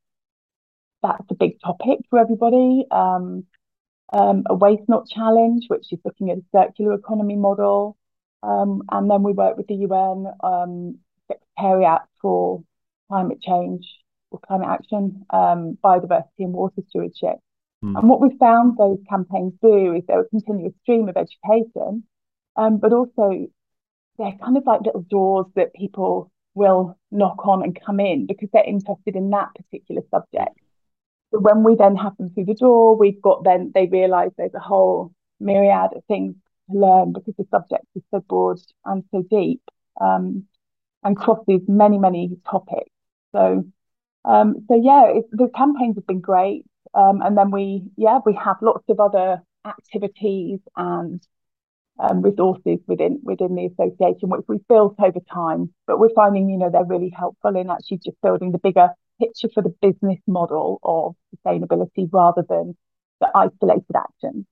that's 1.02 1.30
a 1.30 1.34
big 1.34 1.60
topic 1.60 2.00
for 2.10 2.19
everybody. 2.19 2.84
Um, 2.90 3.44
um, 4.12 4.44
a 4.48 4.54
waste 4.54 4.88
not 4.88 5.06
challenge, 5.08 5.64
which 5.69 5.92
is 5.92 5.98
looking 6.04 6.30
at 6.30 6.38
a 6.38 6.44
circular 6.52 6.94
economy 6.94 7.36
model. 7.36 7.96
Um, 8.42 8.82
and 8.90 9.10
then 9.10 9.22
we 9.22 9.32
work 9.32 9.56
with 9.56 9.66
the 9.66 9.75
UN 9.75 10.26
um, 10.42 10.98
Secretariat 11.28 12.02
for 12.22 12.62
Climate 13.08 13.40
Change 13.42 13.86
or 14.30 14.40
Climate 14.46 14.69
Action, 14.69 15.25
um, 15.30 15.78
Biodiversity 15.82 16.40
and 16.40 16.52
Water 16.52 16.82
Stewardship. 16.88 17.36
Mm. 17.84 17.98
And 17.98 18.08
what 18.08 18.20
we 18.20 18.36
found 18.38 18.76
those 18.76 18.98
campaigns 19.08 19.54
do 19.62 19.94
is 19.94 20.02
they're 20.06 20.20
a 20.20 20.28
continuous 20.28 20.75
stream 20.82 21.08
of 21.08 21.16
education, 21.16 22.04
um, 22.56 22.78
but 22.78 22.92
also 22.92 23.47
they're 24.18 24.37
kind 24.42 24.56
of 24.56 24.64
like 24.66 24.80
little 24.80 25.06
doors 25.08 25.47
that 25.54 25.73
people 25.75 26.30
will 26.54 26.99
knock 27.11 27.47
on 27.47 27.62
and 27.62 27.78
come 27.87 28.00
in 28.00 28.26
because 28.26 28.49
they're 28.52 28.64
interested 28.64 29.14
in 29.14 29.30
that 29.30 29.49
particular 29.54 30.02
subject. 30.11 30.58
So 31.30 31.38
when 31.38 31.62
we 31.62 31.76
then 31.76 31.94
have 31.97 32.16
them 32.16 32.30
through 32.30 32.47
the 32.47 32.54
door, 32.54 32.97
we've 32.97 33.20
got 33.23 33.44
then 33.44 33.70
they 33.75 33.87
realise 33.87 34.32
there's 34.37 34.54
a 34.54 34.61
whole 34.61 35.12
myriad 35.38 35.92
of 35.94 36.04
things 36.06 36.35
to 36.70 36.78
learn 36.78 37.12
because 37.12 37.35
the 37.38 37.47
subject 37.50 37.85
is 37.94 38.02
so 38.11 38.20
broad 38.28 38.58
and 38.85 39.04
so 39.12 39.23
deep 39.30 39.62
um, 40.00 40.44
and 41.04 41.16
crosses 41.16 41.61
many 41.68 41.99
many 41.99 42.30
topics. 42.50 42.90
So 43.32 43.64
um, 44.25 44.66
so 44.68 44.80
yeah, 44.82 45.12
the 45.30 45.48
campaigns 45.54 45.96
have 45.96 46.06
been 46.06 46.20
great, 46.20 46.64
um, 46.94 47.22
and 47.22 47.37
then 47.37 47.50
we 47.50 47.84
yeah 47.96 48.18
we 48.25 48.34
have 48.34 48.56
lots 48.62 48.84
of 48.88 49.00
other 49.00 49.42
activities 49.66 50.60
and 50.76 51.22
um, 51.98 52.22
resources 52.22 52.78
within 52.87 53.20
within 53.22 53.54
the 53.54 53.66
association, 53.66 54.28
which 54.28 54.44
we've 54.48 54.66
built 54.68 54.96
over 54.98 55.20
time. 55.32 55.72
But 55.87 55.98
we're 55.98 56.14
finding, 56.14 56.48
you 56.48 56.58
know, 56.58 56.70
they're 56.70 56.84
really 56.84 57.10
helpful 57.10 57.56
in 57.56 57.70
actually 57.70 57.98
just 58.04 58.20
building 58.22 58.52
the 58.52 58.58
bigger 58.58 58.90
picture 59.20 59.48
for 59.52 59.62
the 59.62 59.75
business 59.82 60.18
model 60.26 60.78
of 60.82 61.16
sustainability 61.34 62.08
rather 62.12 62.44
than 62.48 62.76
the 63.20 63.28
isolated 63.34 63.96
action. 63.96 64.46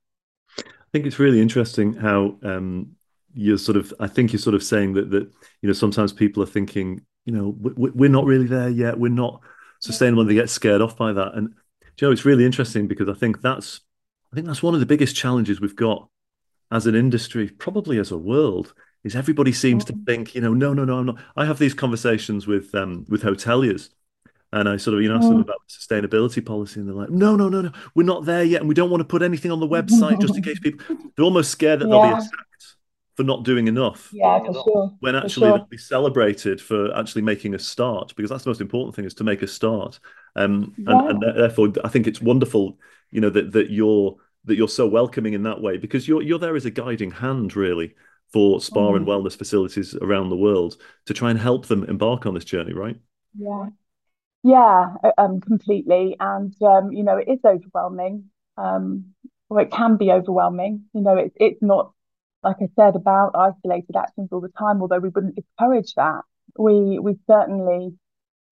I 0.58 0.88
think 0.92 1.06
it's 1.06 1.18
really 1.18 1.40
interesting 1.40 1.92
how 1.92 2.36
um, 2.42 2.92
you're 3.34 3.58
sort 3.58 3.76
of. 3.76 3.92
I 4.00 4.06
think 4.06 4.32
you're 4.32 4.40
sort 4.40 4.54
of 4.54 4.62
saying 4.62 4.94
that 4.94 5.10
that 5.10 5.30
you 5.62 5.68
know 5.68 5.72
sometimes 5.72 6.12
people 6.12 6.42
are 6.42 6.46
thinking, 6.46 7.02
you 7.24 7.32
know, 7.32 7.54
we're 7.58 8.10
not 8.10 8.24
really 8.24 8.46
there 8.46 8.70
yet. 8.70 8.98
We're 8.98 9.08
not 9.08 9.40
sustainable. 9.86 10.22
And 10.22 10.30
they 10.30 10.34
get 10.34 10.50
scared 10.50 10.82
off 10.82 10.96
by 10.96 11.12
that. 11.12 11.34
And 11.34 11.54
you 12.00 12.08
know, 12.08 12.12
it's 12.12 12.24
really 12.24 12.44
interesting 12.44 12.86
because 12.86 13.08
I 13.08 13.14
think 13.14 13.40
that's 13.40 13.80
I 14.32 14.36
think 14.36 14.46
that's 14.46 14.62
one 14.62 14.74
of 14.74 14.80
the 14.80 14.86
biggest 14.86 15.16
challenges 15.16 15.60
we've 15.60 15.76
got 15.76 16.08
as 16.70 16.86
an 16.86 16.94
industry, 16.94 17.48
probably 17.48 17.98
as 17.98 18.10
a 18.10 18.18
world, 18.18 18.74
is 19.04 19.14
everybody 19.14 19.52
seems 19.52 19.84
to 19.84 19.92
mm. 19.92 20.04
think, 20.04 20.34
you 20.34 20.40
know, 20.40 20.52
no, 20.52 20.74
no, 20.74 20.84
no, 20.84 20.98
I'm 20.98 21.06
not. 21.06 21.18
I 21.36 21.46
have 21.46 21.58
these 21.58 21.74
conversations 21.74 22.46
with 22.46 22.74
um, 22.74 23.06
with 23.08 23.22
hoteliers 23.22 23.90
and 24.52 24.68
I 24.68 24.76
sort 24.76 24.94
of, 24.94 25.02
you 25.02 25.08
know, 25.08 25.16
asked 25.16 25.28
them 25.28 25.38
mm. 25.38 25.42
about 25.42 25.62
sustainability 25.68 26.44
policy, 26.44 26.80
and 26.80 26.88
they're 26.88 26.94
like, 26.94 27.10
"No, 27.10 27.36
no, 27.36 27.48
no, 27.48 27.62
no, 27.62 27.72
we're 27.94 28.04
not 28.04 28.24
there 28.24 28.44
yet, 28.44 28.60
and 28.60 28.68
we 28.68 28.74
don't 28.74 28.90
want 28.90 29.00
to 29.00 29.04
put 29.04 29.22
anything 29.22 29.50
on 29.50 29.60
the 29.60 29.68
website 29.68 30.20
just 30.20 30.36
in 30.36 30.42
case 30.42 30.58
people." 30.58 30.96
They're 31.16 31.24
almost 31.24 31.50
scared 31.50 31.80
that 31.80 31.88
yeah. 31.88 31.90
they'll 31.90 32.02
be 32.02 32.18
attacked 32.18 32.45
for 33.16 33.24
not 33.24 33.44
doing 33.44 33.66
enough. 33.66 34.10
Yeah, 34.12 34.38
for 34.40 34.52
sure. 34.52 34.94
When 35.00 35.16
actually 35.16 35.48
sure. 35.48 35.58
they'll 35.58 35.66
be 35.66 35.78
celebrated 35.78 36.60
for 36.60 36.94
actually 36.96 37.22
making 37.22 37.54
a 37.54 37.58
start, 37.58 38.12
because 38.14 38.30
that's 38.30 38.44
the 38.44 38.50
most 38.50 38.60
important 38.60 38.94
thing 38.94 39.06
is 39.06 39.14
to 39.14 39.24
make 39.24 39.42
a 39.42 39.46
start. 39.46 39.98
Um, 40.36 40.74
yeah. 40.76 41.08
and, 41.08 41.24
and 41.24 41.38
therefore, 41.38 41.72
I 41.82 41.88
think 41.88 42.06
it's 42.06 42.20
wonderful, 42.20 42.78
you 43.10 43.20
know, 43.20 43.30
that 43.30 43.52
that 43.52 43.70
you're 43.70 44.16
that 44.44 44.56
you're 44.56 44.68
so 44.68 44.86
welcoming 44.86 45.32
in 45.32 45.42
that 45.44 45.60
way 45.60 45.78
because 45.78 46.06
you're 46.06 46.22
you're 46.22 46.38
there 46.38 46.56
as 46.56 46.66
a 46.66 46.70
guiding 46.70 47.10
hand, 47.10 47.56
really, 47.56 47.94
for 48.32 48.60
spa 48.60 48.90
mm. 48.90 48.96
and 48.96 49.06
wellness 49.06 49.36
facilities 49.36 49.94
around 49.96 50.28
the 50.28 50.36
world 50.36 50.76
to 51.06 51.14
try 51.14 51.30
and 51.30 51.38
help 51.38 51.66
them 51.66 51.84
embark 51.84 52.26
on 52.26 52.34
this 52.34 52.44
journey, 52.44 52.74
right? 52.74 52.96
Yeah, 53.38 53.68
Yeah, 54.42 54.94
um, 55.16 55.40
completely. 55.40 56.16
And 56.20 56.54
um, 56.62 56.92
you 56.92 57.02
know, 57.02 57.16
it 57.16 57.28
is 57.28 57.40
overwhelming. 57.44 58.24
Um, 58.58 59.14
or 59.48 59.60
it 59.60 59.70
can 59.70 59.96
be 59.96 60.10
overwhelming. 60.10 60.84
You 60.92 61.02
know, 61.02 61.16
it's 61.16 61.36
it's 61.38 61.62
not 61.62 61.92
like 62.46 62.56
I 62.62 62.68
said 62.76 62.94
about 62.96 63.34
isolated 63.34 63.96
actions 63.96 64.28
all 64.30 64.40
the 64.40 64.56
time, 64.58 64.80
although 64.80 65.00
we 65.00 65.08
wouldn't 65.08 65.34
discourage 65.36 65.94
that. 65.94 66.22
We 66.56 66.98
we 67.00 67.18
certainly, 67.26 67.98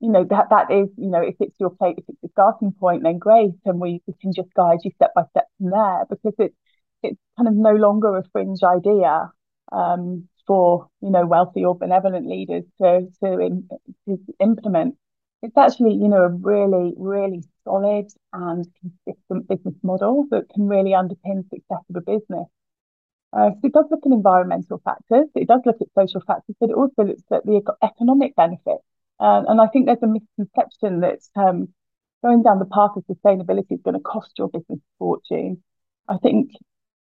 you 0.01 0.11
know, 0.11 0.25
that 0.25 0.51
that 0.51 0.71
is, 0.71 0.89
you 0.97 1.11
know, 1.11 1.23
if 1.23 1.37
it's 1.41 1.59
your 1.61 1.71
plate, 1.71 1.99
if 1.99 2.05
it's 2.09 2.21
the 2.23 2.29
starting 2.33 2.73
point, 2.73 3.05
then 3.05 3.19
great. 3.19 3.55
And 3.65 3.81
we, 3.81 4.03
we 4.07 4.15
can 4.21 4.33
just 4.35 4.53
guide 4.55 4.79
you 4.85 4.91
step 4.97 5.13
by 5.15 5.23
step 5.31 5.47
from 5.59 5.71
there 5.71 6.05
because 6.11 6.35
it's 6.39 6.57
it's 7.03 7.21
kind 7.37 7.49
of 7.49 7.55
no 7.55 7.75
longer 7.75 8.17
a 8.17 8.25
fringe 8.33 8.63
idea 8.65 9.31
um, 9.73 10.29
for, 10.47 10.89
you 11.01 11.11
know, 11.11 11.27
wealthy 11.27 11.65
or 11.65 11.77
benevolent 11.79 12.27
leaders 12.27 12.65
to 12.83 13.09
to, 13.23 13.39
in, 13.39 13.69
to 14.09 14.19
implement 14.41 14.97
it's 15.43 15.59
actually, 15.59 15.93
you 15.95 16.09
know, 16.09 16.23
a 16.25 16.31
really, 16.31 16.95
really 16.97 17.43
solid 17.65 18.07
and 18.33 18.67
consistent 18.81 19.47
business 19.47 19.75
model 19.83 20.27
that 20.31 20.49
can 20.49 20.67
really 20.67 20.93
underpin 20.93 21.47
success 21.51 21.85
of 21.91 21.97
a 21.97 22.01
business. 22.01 22.49
Uh, 23.35 23.51
so 23.51 23.61
it 23.65 23.73
does 23.73 23.87
look 23.91 24.01
at 24.07 24.13
environmental 24.13 24.81
factors, 24.85 25.27
it 25.35 25.49
does 25.49 25.61
look 25.67 25.77
at 25.81 25.89
social 25.99 26.21
factors, 26.27 26.55
but 26.61 26.71
it 26.71 26.77
also 26.77 27.03
looks 27.03 27.23
at 27.33 27.45
the 27.45 27.61
economic 27.83 28.37
benefits. 28.37 28.85
Uh, 29.19 29.43
and 29.49 29.61
I 29.61 29.67
think 29.67 29.87
there's 29.87 30.03
a 30.03 30.07
misconception 30.07 31.01
that 31.01 31.21
um, 31.35 31.69
going 32.23 32.43
down 32.43 32.59
the 32.61 32.65
path 32.67 32.93
of 32.97 33.05
sustainability 33.07 33.73
is 33.73 33.81
going 33.85 33.95
to 33.95 34.01
cost 34.01 34.33
your 34.39 34.49
business 34.49 34.79
a 34.79 34.99
fortune. 34.99 35.63
I 36.09 36.19
think 36.19 36.51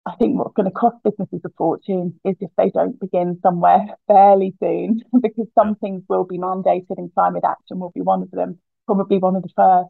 I 0.05 0.15
think 0.15 0.37
what's 0.37 0.53
going 0.53 0.65
to 0.65 0.71
cost 0.71 0.97
businesses 1.03 1.41
a 1.45 1.49
fortune 1.57 2.19
is 2.25 2.35
if 2.41 2.49
they 2.57 2.69
don't 2.69 2.99
begin 2.99 3.39
somewhere 3.41 3.85
fairly 4.07 4.53
soon, 4.59 5.01
because 5.21 5.47
some 5.55 5.75
things 5.75 6.03
will 6.09 6.25
be 6.25 6.37
mandated 6.37 6.97
and 6.97 7.13
climate 7.13 7.43
action 7.47 7.79
will 7.79 7.91
be 7.91 8.01
one 8.01 8.21
of 8.23 8.31
them, 8.31 8.59
probably 8.85 9.17
one 9.17 9.35
of 9.35 9.43
the 9.43 9.49
first. 9.55 9.89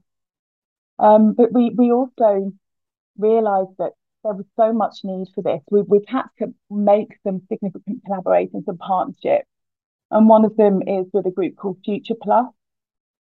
Um, 0.99 1.33
but 1.33 1.51
we 1.51 1.71
we 1.71 1.91
also 1.91 2.51
realise 3.17 3.69
that 3.79 3.93
there 4.23 4.33
was 4.33 4.45
so 4.55 4.73
much 4.73 4.99
need 5.03 5.27
for 5.35 5.41
this. 5.41 5.61
We, 5.69 5.81
we've 5.81 6.07
had 6.07 6.27
to 6.39 6.53
make 6.69 7.17
some 7.23 7.41
significant 7.49 8.03
collaborations 8.07 8.63
and 8.67 8.79
partnerships. 8.79 9.47
And 10.11 10.29
one 10.29 10.45
of 10.45 10.55
them 10.55 10.81
is 10.87 11.07
with 11.11 11.25
a 11.25 11.31
group 11.31 11.55
called 11.57 11.77
Future 11.83 12.15
Plus. 12.21 12.47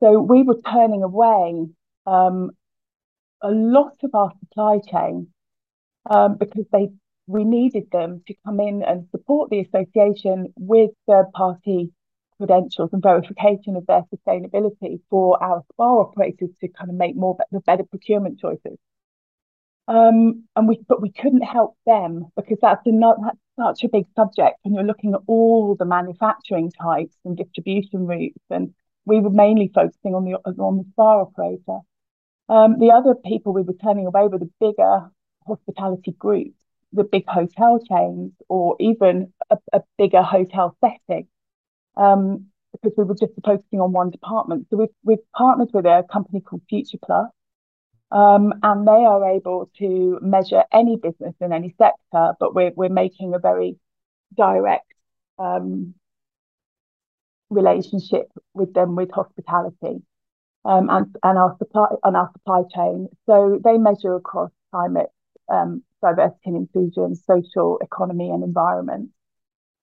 So 0.01 0.19
we 0.19 0.43
were 0.43 0.59
turning 0.69 1.01
away 1.01 1.67
um, 2.05 2.51
a 3.41 3.51
lot 3.51 3.95
of 4.03 4.13
our 4.13 4.31
supply 4.39 4.79
chain 4.89 5.27
um, 6.09 6.37
because 6.37 6.65
they 6.71 6.89
we 7.25 7.45
needed 7.45 7.89
them 7.91 8.21
to 8.27 8.35
come 8.45 8.59
in 8.59 8.83
and 8.83 9.07
support 9.11 9.49
the 9.49 9.61
association 9.61 10.53
with 10.57 10.91
third 11.07 11.31
party 11.33 11.89
credentials 12.37 12.89
and 12.91 13.01
verification 13.01 13.77
of 13.77 13.85
their 13.85 14.03
sustainability 14.13 14.99
for 15.09 15.41
our 15.41 15.63
spa 15.71 16.01
operators 16.01 16.49
to 16.59 16.67
kind 16.67 16.89
of 16.89 16.97
make 16.97 17.15
more 17.15 17.37
the 17.51 17.61
better 17.61 17.83
procurement 17.83 18.39
choices. 18.39 18.77
Um, 19.87 20.45
and 20.55 20.67
we 20.67 20.79
but 20.87 21.01
we 21.01 21.11
couldn't 21.11 21.41
help 21.41 21.75
them 21.85 22.27
because 22.37 22.57
that's 22.61 22.85
another 22.85 23.17
that's 23.57 23.81
such 23.81 23.83
a 23.83 23.89
big 23.89 24.05
subject 24.15 24.57
when 24.61 24.73
you're 24.73 24.83
looking 24.83 25.13
at 25.13 25.19
all 25.27 25.75
the 25.75 25.85
manufacturing 25.85 26.71
types 26.71 27.17
and 27.25 27.35
distribution 27.35 28.07
routes 28.07 28.39
and 28.49 28.73
we 29.05 29.19
were 29.19 29.29
mainly 29.29 29.69
focusing 29.73 30.15
on 30.15 30.25
the 30.25 30.35
on 30.61 30.77
the 30.77 30.85
spa 30.91 31.21
operator. 31.21 31.79
Um, 32.49 32.79
the 32.79 32.91
other 32.91 33.15
people 33.15 33.53
we 33.53 33.61
were 33.61 33.73
turning 33.73 34.05
away 34.05 34.27
were 34.27 34.39
the 34.39 34.51
bigger 34.59 35.09
hospitality 35.47 36.11
groups, 36.11 36.55
the 36.91 37.03
big 37.03 37.25
hotel 37.27 37.79
chains, 37.79 38.31
or 38.49 38.75
even 38.79 39.33
a, 39.49 39.57
a 39.71 39.81
bigger 39.97 40.21
hotel 40.21 40.77
setting, 40.81 41.27
um, 41.97 42.47
because 42.71 42.95
we 42.97 43.03
were 43.03 43.15
just 43.15 43.33
focusing 43.45 43.79
on 43.79 43.91
one 43.91 44.09
department. 44.09 44.67
So 44.69 44.77
we've, 44.77 44.89
we've 45.03 45.31
partnered 45.35 45.69
with 45.73 45.85
a 45.85 46.05
company 46.11 46.41
called 46.41 46.61
Future 46.69 46.97
Plus, 47.03 47.29
um, 48.13 48.53
and 48.61 48.87
they 48.87 48.91
are 48.91 49.31
able 49.31 49.71
to 49.79 50.19
measure 50.21 50.63
any 50.71 50.97
business 50.97 51.33
in 51.41 51.51
any 51.51 51.73
sector, 51.79 52.33
but 52.39 52.53
we're, 52.53 52.71
we're 52.75 52.89
making 52.89 53.33
a 53.33 53.39
very 53.39 53.75
direct 54.37 54.85
um, 55.39 55.95
relationship 57.49 58.31
with 58.53 58.73
them 58.75 58.95
with 58.95 59.09
hospitality 59.11 60.03
um, 60.63 60.89
and, 60.91 61.15
and 61.23 61.37
our 61.39 61.55
supply 61.57 61.87
and 62.03 62.15
our 62.15 62.29
supply 62.33 62.61
chain. 62.75 63.09
So 63.25 63.59
they 63.63 63.79
measure 63.79 64.15
across 64.15 64.51
climate 64.71 65.09
um, 65.51 65.81
diversity 66.03 66.39
and 66.45 66.57
inclusion, 66.57 67.15
social 67.15 67.79
economy 67.81 68.29
and 68.29 68.43
environment. 68.43 69.09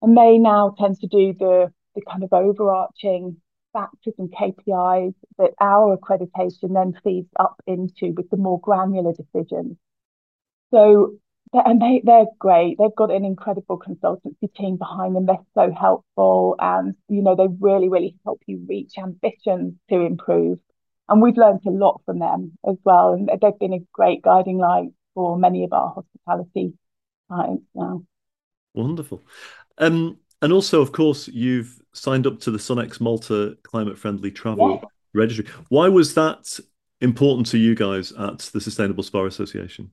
And 0.02 0.16
they 0.16 0.38
now 0.38 0.74
tend 0.78 1.00
to 1.00 1.08
do 1.08 1.34
the, 1.36 1.72
the 1.96 2.02
kind 2.08 2.22
of 2.22 2.32
overarching 2.32 3.38
factors 3.72 4.14
and 4.18 4.32
KPIs 4.32 5.14
that 5.38 5.50
our 5.60 5.96
accreditation 5.96 6.74
then 6.74 6.94
feeds 7.02 7.28
up 7.38 7.60
into 7.66 8.12
with 8.16 8.30
the 8.30 8.36
more 8.36 8.60
granular 8.60 9.12
decisions. 9.12 9.76
So, 10.72 11.16
and 11.52 11.80
they, 11.80 12.02
they're 12.04 12.26
great. 12.38 12.76
They've 12.78 12.94
got 12.96 13.10
an 13.10 13.24
incredible 13.24 13.78
consultancy 13.78 14.52
team 14.54 14.76
behind 14.76 15.16
them. 15.16 15.26
They're 15.26 15.36
so 15.54 15.72
helpful 15.72 16.56
and, 16.58 16.94
you 17.08 17.22
know, 17.22 17.34
they 17.34 17.48
really, 17.60 17.88
really 17.88 18.16
help 18.24 18.40
you 18.46 18.64
reach 18.68 18.94
ambitions 18.98 19.74
to 19.90 20.00
improve. 20.00 20.58
And 21.08 21.20
we've 21.20 21.36
learned 21.36 21.60
a 21.66 21.70
lot 21.70 22.02
from 22.06 22.20
them 22.20 22.56
as 22.68 22.76
well. 22.84 23.14
And 23.14 23.28
they've 23.28 23.58
been 23.58 23.72
a 23.72 23.84
great 23.92 24.22
guiding 24.22 24.58
light 24.58 24.90
for 25.14 25.36
many 25.36 25.64
of 25.64 25.72
our 25.72 25.92
hospitality 25.92 26.74
clients 27.28 27.66
now. 27.74 28.04
Wonderful. 28.74 29.22
Um, 29.78 30.18
and 30.42 30.52
also, 30.52 30.80
of 30.80 30.92
course, 30.92 31.28
you've 31.28 31.80
signed 31.92 32.26
up 32.26 32.40
to 32.40 32.50
the 32.50 32.58
SunX 32.58 33.00
Malta 33.00 33.56
Climate 33.62 33.98
Friendly 33.98 34.30
Travel 34.30 34.82
Registry. 35.14 35.46
Why 35.68 35.88
was 35.88 36.14
that 36.14 36.58
important 37.00 37.46
to 37.48 37.58
you 37.58 37.74
guys 37.74 38.12
at 38.12 38.38
the 38.52 38.60
Sustainable 38.60 39.02
Spa 39.02 39.24
Association? 39.24 39.90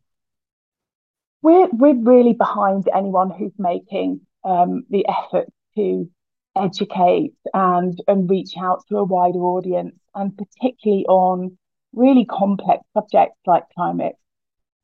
We're 1.42 1.70
we're 1.72 1.96
really 1.96 2.34
behind 2.34 2.88
anyone 2.94 3.30
who's 3.30 3.54
making 3.58 4.22
um, 4.44 4.86
the 4.90 5.06
effort 5.08 5.48
to 5.76 6.10
educate 6.56 7.34
and 7.54 8.02
and 8.08 8.30
reach 8.30 8.58
out 8.58 8.84
to 8.90 8.98
a 8.98 9.04
wider 9.04 9.40
audience, 9.40 9.96
and 10.16 10.38
particularly 10.38 11.06
on 11.06 11.58
really 11.94 12.26
complex 12.26 12.84
subjects 12.94 13.40
like 13.46 13.64
climate 13.76 14.16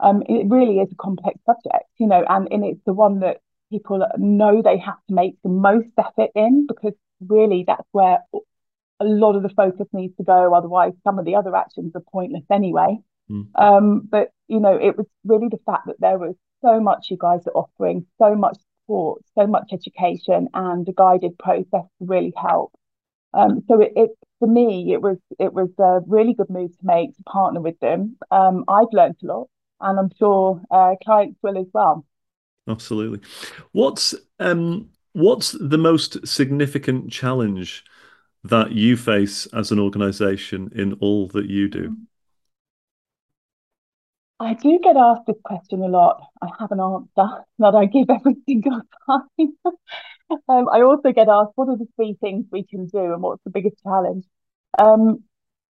um, 0.03 0.21
it 0.27 0.47
really 0.49 0.79
is 0.79 0.91
a 0.91 0.95
complex 0.95 1.39
subject, 1.45 1.85
you 1.97 2.07
know, 2.07 2.25
and, 2.27 2.47
and 2.51 2.65
it's 2.65 2.83
the 2.85 2.93
one 2.93 3.21
that 3.21 3.37
people 3.73 4.05
know 4.17 4.61
they 4.61 4.77
have 4.77 4.99
to 5.07 5.15
make 5.15 5.35
the 5.43 5.49
most 5.49 5.89
effort 5.97 6.29
in 6.35 6.67
because 6.67 6.93
really 7.19 7.63
that's 7.65 7.87
where 7.91 8.19
a 8.99 9.05
lot 9.05 9.35
of 9.35 9.41
the 9.41 9.49
focus 9.49 9.87
needs 9.91 10.15
to 10.17 10.23
go. 10.23 10.53
Otherwise, 10.53 10.93
some 11.03 11.17
of 11.17 11.25
the 11.25 11.35
other 11.35 11.55
actions 11.55 11.91
are 11.95 12.03
pointless 12.11 12.43
anyway. 12.51 12.97
Mm. 13.29 13.47
Um, 13.55 14.01
but 14.09 14.29
you 14.47 14.59
know, 14.59 14.75
it 14.75 14.95
was 14.95 15.07
really 15.25 15.47
the 15.49 15.59
fact 15.65 15.87
that 15.87 15.99
there 15.99 16.19
was 16.19 16.35
so 16.61 16.79
much 16.79 17.07
you 17.09 17.17
guys 17.19 17.41
are 17.47 17.57
offering, 17.63 18.05
so 18.19 18.35
much 18.35 18.57
support, 18.83 19.23
so 19.35 19.47
much 19.47 19.69
education, 19.73 20.49
and 20.53 20.87
a 20.87 20.93
guided 20.93 21.37
process 21.39 21.65
to 21.71 22.01
really 22.01 22.33
help. 22.37 22.71
Um, 23.33 23.63
so 23.67 23.81
it, 23.81 23.93
it, 23.95 24.11
for 24.37 24.47
me, 24.47 24.93
it 24.93 25.01
was 25.01 25.17
it 25.39 25.53
was 25.53 25.69
a 25.79 26.01
really 26.05 26.35
good 26.35 26.49
move 26.49 26.71
to 26.77 26.85
make 26.85 27.15
to 27.17 27.23
partner 27.23 27.61
with 27.61 27.79
them. 27.79 28.17
Um, 28.29 28.65
I've 28.67 28.93
learned 28.93 29.15
a 29.23 29.25
lot 29.25 29.47
and 29.83 29.99
I'm 29.99 30.11
sure 30.17 30.61
uh, 30.71 30.95
clients 31.03 31.39
will 31.43 31.57
as 31.57 31.67
well. 31.73 32.05
Absolutely. 32.67 33.19
What's 33.71 34.15
um, 34.39 34.89
what's 35.13 35.51
the 35.59 35.77
most 35.77 36.25
significant 36.27 37.11
challenge 37.11 37.83
that 38.43 38.71
you 38.71 38.97
face 38.97 39.45
as 39.47 39.71
an 39.71 39.79
organisation 39.79 40.71
in 40.75 40.93
all 40.93 41.27
that 41.27 41.49
you 41.49 41.69
do? 41.69 41.97
I 44.39 44.55
do 44.55 44.79
get 44.83 44.97
asked 44.97 45.27
this 45.27 45.37
question 45.43 45.81
a 45.81 45.87
lot. 45.87 46.21
I 46.41 46.47
have 46.59 46.71
an 46.71 46.79
answer 46.79 47.45
that 47.59 47.75
I 47.75 47.85
give 47.85 48.09
every 48.09 48.35
single 48.45 48.81
time. 49.05 49.55
um, 50.49 50.67
I 50.69 50.81
also 50.81 51.13
get 51.13 51.29
asked, 51.29 51.51
what 51.55 51.69
are 51.69 51.77
the 51.77 51.87
three 51.95 52.17
things 52.19 52.45
we 52.51 52.65
can 52.65 52.87
do 52.87 53.13
and 53.13 53.21
what's 53.21 53.43
the 53.45 53.51
biggest 53.51 53.77
challenge? 53.83 54.25
Um, 54.77 55.23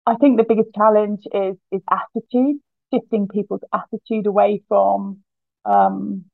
I 0.07 0.15
think 0.17 0.37
the 0.37 0.45
biggest 0.45 0.71
challenge 0.75 1.25
is 1.33 1.57
is 1.73 1.83
attitude 1.91 2.57
shifting 2.93 3.29
people's 3.29 3.63
attitude 3.73 4.27
away 4.27 4.63
from 4.69 5.19
um, 5.65 6.25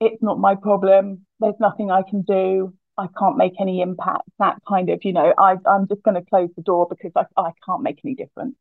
it's 0.00 0.22
not 0.22 0.38
my 0.38 0.54
problem, 0.54 1.26
there's 1.40 1.58
nothing 1.60 1.90
I 1.90 2.02
can 2.02 2.22
do, 2.22 2.74
I 2.98 3.06
can't 3.18 3.36
make 3.36 3.54
any 3.60 3.80
impact, 3.82 4.28
that 4.38 4.58
kind 4.68 4.90
of, 4.90 5.00
you 5.04 5.12
know, 5.12 5.32
I, 5.38 5.56
I'm 5.66 5.88
just 5.88 6.02
going 6.02 6.16
to 6.16 6.28
close 6.28 6.50
the 6.56 6.62
door 6.62 6.86
because 6.88 7.12
I, 7.16 7.24
I 7.40 7.52
can't 7.66 7.82
make 7.82 8.00
any 8.04 8.14
difference. 8.14 8.56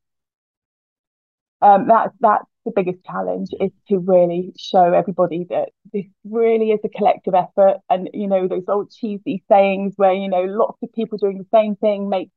Um, 1.61 1.87
that's 1.87 2.13
that's 2.21 2.45
the 2.65 2.71
biggest 2.73 3.03
challenge 3.03 3.49
is 3.59 3.71
to 3.89 3.99
really 3.99 4.53
show 4.57 4.93
everybody 4.93 5.45
that 5.49 5.69
this 5.91 6.05
really 6.23 6.71
is 6.71 6.79
a 6.85 6.89
collective 6.89 7.33
effort. 7.33 7.77
And 7.89 8.09
you 8.13 8.27
know 8.27 8.47
those 8.47 8.63
old 8.67 8.91
cheesy 8.91 9.43
sayings 9.49 9.93
where 9.97 10.13
you 10.13 10.29
know 10.29 10.43
lots 10.43 10.77
of 10.81 10.93
people 10.93 11.17
doing 11.17 11.37
the 11.37 11.47
same 11.57 11.75
thing 11.75 12.07
make 12.09 12.29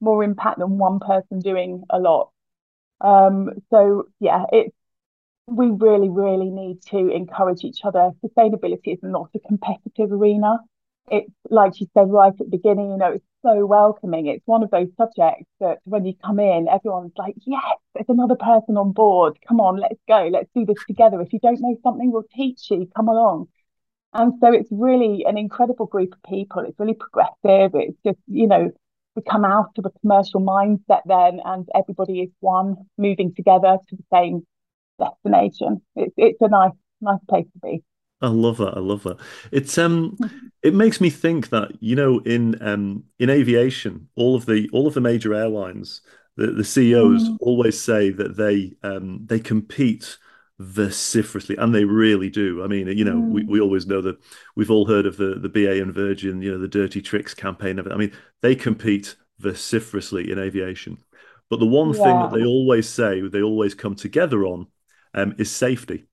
more 0.00 0.22
impact 0.22 0.60
than 0.60 0.78
one 0.78 1.00
person 1.00 1.40
doing 1.40 1.82
a 1.90 1.98
lot. 1.98 2.30
Um, 3.00 3.50
so 3.70 4.06
yeah, 4.20 4.44
it's 4.52 4.74
we 5.50 5.70
really, 5.70 6.08
really 6.08 6.50
need 6.50 6.82
to 6.90 7.08
encourage 7.10 7.64
each 7.64 7.80
other. 7.84 8.10
Sustainability 8.24 8.92
is 8.94 8.98
not 9.02 9.30
a 9.34 9.38
competitive 9.40 10.12
arena. 10.12 10.58
It's 11.10 11.32
like 11.48 11.80
you 11.80 11.86
said 11.94 12.10
right 12.10 12.32
at 12.32 12.38
the 12.38 12.44
beginning, 12.44 12.90
you 12.90 12.98
know, 12.98 13.12
it's 13.12 13.24
so 13.42 13.64
welcoming. 13.64 14.26
It's 14.26 14.46
one 14.46 14.62
of 14.62 14.70
those 14.70 14.88
subjects 14.98 15.46
that 15.60 15.78
when 15.84 16.04
you 16.04 16.12
come 16.22 16.38
in, 16.38 16.68
everyone's 16.68 17.12
like, 17.16 17.34
yes, 17.46 17.62
there's 17.94 18.08
another 18.08 18.34
person 18.34 18.76
on 18.76 18.92
board. 18.92 19.38
Come 19.48 19.60
on, 19.60 19.80
let's 19.80 20.00
go. 20.06 20.28
Let's 20.30 20.50
do 20.54 20.66
this 20.66 20.84
together. 20.86 21.20
If 21.22 21.32
you 21.32 21.38
don't 21.40 21.60
know 21.60 21.76
something, 21.82 22.12
we'll 22.12 22.24
teach 22.34 22.70
you. 22.70 22.86
Come 22.94 23.08
along. 23.08 23.48
And 24.12 24.34
so 24.40 24.52
it's 24.52 24.68
really 24.70 25.24
an 25.26 25.38
incredible 25.38 25.86
group 25.86 26.12
of 26.12 26.22
people. 26.30 26.64
It's 26.66 26.78
really 26.78 26.94
progressive. 26.94 27.72
It's 27.74 27.98
just, 28.04 28.18
you 28.26 28.46
know, 28.46 28.70
we 29.16 29.22
come 29.22 29.44
out 29.44 29.70
of 29.78 29.86
a 29.86 29.98
commercial 30.00 30.40
mindset 30.40 31.00
then 31.06 31.40
and 31.44 31.66
everybody 31.74 32.20
is 32.20 32.30
one 32.40 32.76
moving 32.98 33.34
together 33.34 33.78
to 33.88 33.96
the 33.96 34.04
same 34.12 34.46
destination. 34.98 35.82
It's 35.96 36.14
it's 36.16 36.40
a 36.40 36.48
nice 36.48 36.72
nice 37.00 37.20
place 37.28 37.46
to 37.52 37.58
be. 37.62 37.82
I 38.20 38.28
love 38.28 38.56
that. 38.58 38.76
I 38.76 38.80
love 38.80 39.04
that. 39.04 39.18
It's 39.52 39.78
um, 39.78 40.16
it 40.62 40.74
makes 40.74 41.00
me 41.00 41.10
think 41.10 41.50
that 41.50 41.72
you 41.80 41.96
know 41.96 42.18
in 42.20 42.60
um 42.60 43.04
in 43.18 43.30
aviation, 43.30 44.08
all 44.16 44.34
of 44.34 44.46
the 44.46 44.68
all 44.72 44.86
of 44.86 44.94
the 44.94 45.00
major 45.00 45.34
airlines, 45.34 46.00
the 46.36 46.48
the 46.48 46.64
CEOs 46.64 47.28
mm. 47.28 47.36
always 47.40 47.80
say 47.80 48.10
that 48.10 48.36
they 48.36 48.72
um 48.82 49.24
they 49.26 49.40
compete 49.40 50.18
vociferously, 50.58 51.56
and 51.56 51.74
they 51.74 51.84
really 51.84 52.28
do. 52.28 52.64
I 52.64 52.66
mean, 52.66 52.88
you 52.88 53.04
know, 53.04 53.16
mm. 53.16 53.30
we, 53.30 53.44
we 53.44 53.60
always 53.60 53.86
know 53.86 54.00
that 54.02 54.18
we've 54.56 54.70
all 54.70 54.86
heard 54.86 55.06
of 55.06 55.16
the 55.16 55.36
the 55.36 55.48
BA 55.48 55.80
and 55.80 55.94
Virgin, 55.94 56.42
you 56.42 56.50
know, 56.50 56.58
the 56.58 56.68
dirty 56.68 57.00
tricks 57.00 57.34
campaign 57.34 57.78
of 57.78 57.86
it. 57.86 57.92
I 57.92 57.96
mean, 57.96 58.12
they 58.40 58.56
compete 58.56 59.16
vociferously 59.38 60.30
in 60.30 60.38
aviation. 60.38 60.98
But 61.50 61.60
the 61.60 61.66
one 61.66 61.94
yeah. 61.94 62.02
thing 62.02 62.18
that 62.20 62.32
they 62.32 62.44
always 62.44 62.88
say, 62.88 63.20
they 63.20 63.42
always 63.42 63.74
come 63.74 63.94
together 63.94 64.44
on, 64.44 64.66
um, 65.18 65.34
is 65.38 65.50
safety. 65.50 66.06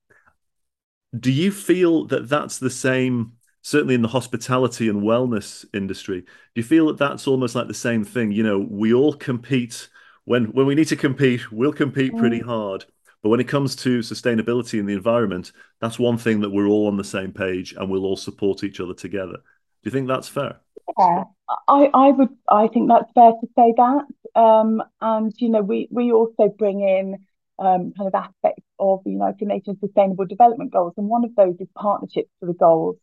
Do 1.18 1.32
you 1.32 1.50
feel 1.50 2.06
that 2.06 2.28
that's 2.28 2.58
the 2.58 2.70
same? 2.70 3.32
Certainly 3.62 3.96
in 3.96 4.02
the 4.02 4.08
hospitality 4.08 4.88
and 4.88 5.02
wellness 5.02 5.64
industry, 5.74 6.20
do 6.20 6.26
you 6.54 6.62
feel 6.62 6.86
that 6.86 6.98
that's 6.98 7.26
almost 7.26 7.56
like 7.56 7.66
the 7.66 7.74
same 7.74 8.04
thing? 8.04 8.30
You 8.30 8.44
know, 8.44 8.58
we 8.58 8.94
all 8.94 9.12
compete 9.12 9.88
when 10.24 10.46
when 10.46 10.66
we 10.66 10.74
need 10.74 10.88
to 10.88 10.96
compete, 10.96 11.50
we'll 11.50 11.72
compete 11.72 12.16
pretty 12.16 12.40
mm. 12.40 12.46
hard. 12.46 12.84
But 13.22 13.30
when 13.30 13.40
it 13.40 13.48
comes 13.48 13.74
to 13.76 14.00
sustainability 14.00 14.78
in 14.78 14.86
the 14.86 14.94
environment, 14.94 15.50
that's 15.80 15.98
one 15.98 16.16
thing 16.16 16.40
that 16.42 16.50
we're 16.50 16.68
all 16.68 16.86
on 16.86 16.96
the 16.96 17.02
same 17.02 17.32
page 17.32 17.72
and 17.72 17.90
we'll 17.90 18.04
all 18.04 18.16
support 18.16 18.62
each 18.62 18.78
other 18.78 18.94
together. 18.94 19.32
Do 19.32 19.84
you 19.84 19.90
think 19.90 20.06
that's 20.06 20.28
fair? 20.28 20.60
Yeah, 20.96 21.24
I, 21.66 21.90
I 21.92 22.10
would 22.10 22.28
I 22.48 22.68
think 22.68 22.88
that's 22.88 23.10
fair 23.14 23.32
to 23.32 23.48
say 23.56 23.74
that. 23.76 24.40
Um, 24.40 24.82
and 25.00 25.32
you 25.38 25.48
know, 25.48 25.62
we 25.62 25.88
we 25.90 26.12
also 26.12 26.48
bring 26.56 26.82
in 26.82 27.25
um, 27.58 27.92
kind 27.96 28.08
of 28.08 28.14
aspects 28.14 28.64
of 28.78 29.02
the 29.04 29.10
United 29.12 29.46
Nations 29.46 29.78
Sustainable 29.80 30.26
Development 30.26 30.72
Goals, 30.72 30.94
and 30.96 31.08
one 31.08 31.24
of 31.24 31.34
those 31.36 31.56
is 31.60 31.68
partnerships 31.74 32.30
for 32.40 32.46
the 32.46 32.54
goals. 32.54 32.96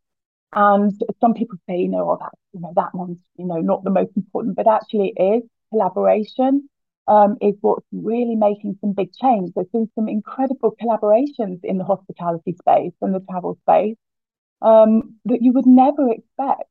And 0.54 0.94
some 1.20 1.34
people 1.34 1.58
say, 1.68 1.78
you 1.78 1.90
know, 1.90 2.12
oh, 2.12 2.18
that 2.20 2.32
you 2.54 2.62
know 2.62 2.74
that 2.76 2.94
one's 2.94 3.20
you 3.38 3.46
know 3.46 3.60
not 3.60 3.84
the 3.84 3.90
most 3.90 4.12
important, 4.16 4.56
but 4.56 4.68
actually 4.68 5.14
it 5.16 5.22
is 5.22 5.44
collaboration. 5.72 6.70
Um, 7.06 7.36
is 7.42 7.56
what's 7.60 7.86
really 7.92 8.36
making 8.36 8.78
some 8.80 8.94
big 8.94 9.12
change. 9.12 9.52
There's 9.54 9.68
been 9.74 9.90
some 9.94 10.08
incredible 10.08 10.74
collaborations 10.82 11.60
in 11.62 11.78
the 11.78 11.84
hospitality 11.84 12.56
space 12.58 12.94
and 13.02 13.14
the 13.14 13.20
travel 13.30 13.58
space 13.64 13.98
um, 14.64 15.16
that 15.26 15.42
you 15.42 15.52
would 15.52 15.68
never 15.68 16.10
expect, 16.10 16.70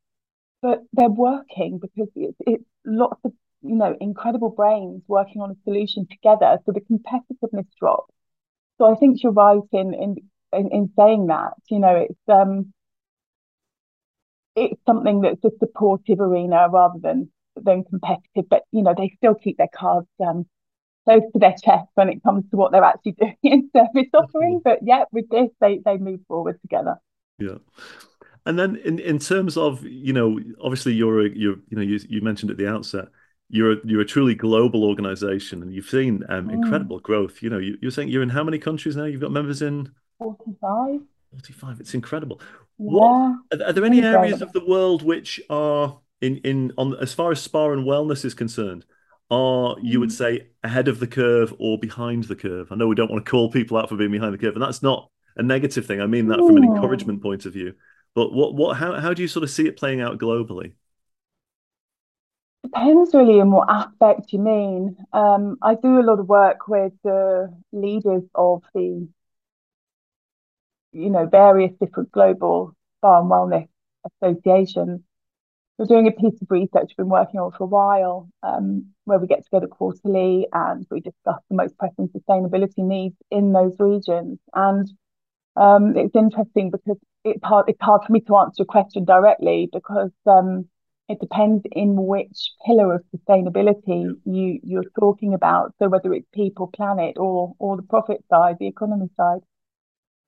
but 0.62 0.80
they're 0.94 1.10
working 1.10 1.78
because 1.78 2.08
it's, 2.16 2.36
it's 2.40 2.64
lots 2.84 3.20
of 3.24 3.32
you 3.62 3.76
know, 3.76 3.96
incredible 4.00 4.50
brains 4.50 5.02
working 5.06 5.40
on 5.42 5.50
a 5.50 5.56
solution 5.64 6.06
together. 6.10 6.58
So 6.64 6.72
the 6.72 6.80
competitiveness 6.80 7.66
drops. 7.78 8.12
So 8.78 8.92
I 8.92 8.96
think 8.96 9.22
you're 9.22 9.32
right 9.32 9.60
in 9.72 9.94
in 9.94 10.16
in, 10.52 10.70
in 10.72 10.92
saying 10.98 11.28
that. 11.28 11.54
You 11.70 11.78
know, 11.78 11.96
it's 11.96 12.18
um 12.28 12.72
it's 14.54 14.80
something 14.86 15.22
that's 15.22 15.44
a 15.44 15.50
supportive 15.58 16.20
arena 16.20 16.68
rather 16.70 16.98
than 17.00 17.30
than 17.56 17.84
competitive. 17.84 18.48
But 18.48 18.62
you 18.72 18.82
know, 18.82 18.94
they 18.96 19.12
still 19.16 19.34
keep 19.34 19.58
their 19.58 19.70
cards 19.74 20.08
um 20.24 20.46
close 21.04 21.22
to 21.32 21.38
their 21.38 21.54
chest 21.62 21.88
when 21.94 22.08
it 22.08 22.22
comes 22.22 22.44
to 22.50 22.56
what 22.56 22.72
they're 22.72 22.84
actually 22.84 23.12
doing 23.20 23.36
in 23.42 23.70
service 23.74 24.10
offering. 24.14 24.60
But 24.62 24.80
yeah, 24.82 25.04
with 25.12 25.28
this 25.30 25.50
they 25.60 25.80
they 25.84 25.98
move 25.98 26.20
forward 26.28 26.60
together. 26.62 26.96
Yeah. 27.38 27.58
And 28.44 28.58
then 28.58 28.76
in, 28.76 28.98
in 28.98 29.18
terms 29.18 29.56
of, 29.56 29.84
you 29.84 30.12
know, 30.12 30.40
obviously 30.60 30.94
you're 30.94 31.26
a, 31.26 31.28
you're, 31.28 31.56
you 31.68 31.76
know, 31.76 31.82
you, 31.82 32.00
you 32.08 32.20
mentioned 32.22 32.50
at 32.50 32.56
the 32.56 32.68
outset, 32.68 33.06
you're 33.48 33.72
a, 33.72 33.76
you're 33.84 34.00
a 34.00 34.06
truly 34.06 34.34
global 34.34 34.84
organization 34.84 35.62
and 35.62 35.72
you've 35.72 35.88
seen 35.88 36.24
um, 36.28 36.48
mm. 36.48 36.54
incredible 36.54 37.00
growth. 37.00 37.42
You 37.42 37.50
know, 37.50 37.58
you, 37.58 37.76
are 37.84 37.90
saying 37.90 38.08
you're 38.08 38.22
in 38.22 38.30
how 38.30 38.42
many 38.42 38.58
countries 38.58 38.96
now? 38.96 39.04
You've 39.04 39.20
got 39.20 39.30
members 39.30 39.62
in 39.62 39.92
45. 40.18 41.00
45. 41.30 41.80
It's 41.80 41.94
incredible. 41.94 42.40
Yeah. 42.40 42.46
What 42.76 43.38
are, 43.52 43.66
are 43.66 43.72
there 43.72 43.84
any 43.84 44.02
areas 44.02 44.42
of 44.42 44.52
the 44.52 44.64
world 44.64 45.02
which 45.02 45.40
are 45.50 45.98
in 46.20 46.38
in 46.38 46.72
on 46.78 46.96
as 46.96 47.12
far 47.12 47.32
as 47.32 47.40
spa 47.40 47.70
and 47.70 47.86
wellness 47.86 48.24
is 48.24 48.34
concerned? 48.34 48.84
Are 49.30 49.76
you 49.82 50.00
would 50.00 50.10
mm. 50.10 50.12
say 50.12 50.48
ahead 50.62 50.88
of 50.88 50.98
the 50.98 51.06
curve 51.06 51.54
or 51.58 51.78
behind 51.78 52.24
the 52.24 52.36
curve? 52.36 52.70
I 52.70 52.74
know 52.76 52.86
we 52.86 52.94
don't 52.94 53.10
want 53.10 53.24
to 53.24 53.30
call 53.30 53.50
people 53.50 53.76
out 53.76 53.88
for 53.88 53.96
being 53.96 54.12
behind 54.12 54.34
the 54.34 54.38
curve, 54.38 54.54
and 54.54 54.62
that's 54.62 54.82
not 54.82 55.10
a 55.36 55.42
negative 55.42 55.86
thing. 55.86 56.00
I 56.00 56.06
mean 56.06 56.28
that 56.28 56.38
from 56.38 56.56
an 56.56 56.64
encouragement 56.64 57.22
point 57.22 57.46
of 57.46 57.52
view. 57.52 57.74
But 58.14 58.32
what 58.32 58.54
what 58.54 58.76
how 58.76 58.98
how 58.98 59.14
do 59.14 59.22
you 59.22 59.28
sort 59.28 59.42
of 59.42 59.50
see 59.50 59.66
it 59.66 59.76
playing 59.76 60.00
out 60.00 60.18
globally? 60.18 60.72
Depends 62.62 63.12
really 63.12 63.40
on 63.40 63.50
what 63.50 63.68
aspect 63.68 64.32
you 64.32 64.38
mean. 64.38 64.96
Um, 65.12 65.58
I 65.62 65.74
do 65.74 66.00
a 66.00 66.06
lot 66.06 66.20
of 66.20 66.28
work 66.28 66.68
with 66.68 66.92
the 67.02 67.52
leaders 67.72 68.22
of 68.34 68.62
the, 68.74 69.08
you 70.92 71.10
know, 71.10 71.26
various 71.26 71.72
different 71.80 72.12
global 72.12 72.74
and 73.02 73.30
wellness 73.30 73.68
associations. 74.22 75.00
We're 75.76 75.86
doing 75.86 76.06
a 76.06 76.12
piece 76.12 76.40
of 76.40 76.50
research 76.50 76.90
we've 76.90 76.98
been 76.98 77.08
working 77.08 77.40
on 77.40 77.50
for 77.50 77.64
a 77.64 77.66
while, 77.66 78.28
um, 78.44 78.92
where 79.04 79.18
we 79.18 79.26
get 79.26 79.42
together 79.42 79.66
quarterly 79.66 80.46
and 80.52 80.86
we 80.88 81.00
discuss 81.00 81.40
the 81.48 81.56
most 81.56 81.76
pressing 81.78 82.08
sustainability 82.08 82.78
needs 82.78 83.16
in 83.30 83.52
those 83.52 83.74
regions. 83.80 84.38
And 84.54 84.88
um, 85.56 85.96
it's 85.96 86.14
interesting 86.14 86.70
because 86.70 86.98
it's 87.24 87.42
hard, 87.42 87.68
it's 87.68 87.82
hard 87.82 88.02
for 88.06 88.12
me 88.12 88.20
to 88.20 88.36
answer 88.36 88.60
your 88.60 88.66
question 88.66 89.04
directly 89.04 89.68
because 89.72 90.12
um, 90.26 90.68
it 91.12 91.20
depends 91.20 91.62
in 91.72 92.06
which 92.06 92.52
pillar 92.66 92.94
of 92.94 93.04
sustainability 93.14 94.00
you 94.24 94.60
you're 94.64 94.90
talking 94.98 95.34
about. 95.34 95.74
So 95.78 95.88
whether 95.88 96.12
it's 96.14 96.26
people, 96.32 96.68
planet, 96.68 97.18
or 97.18 97.54
or 97.58 97.76
the 97.76 97.82
profit 97.82 98.24
side, 98.30 98.56
the 98.58 98.66
economy 98.68 99.10
side. 99.16 99.42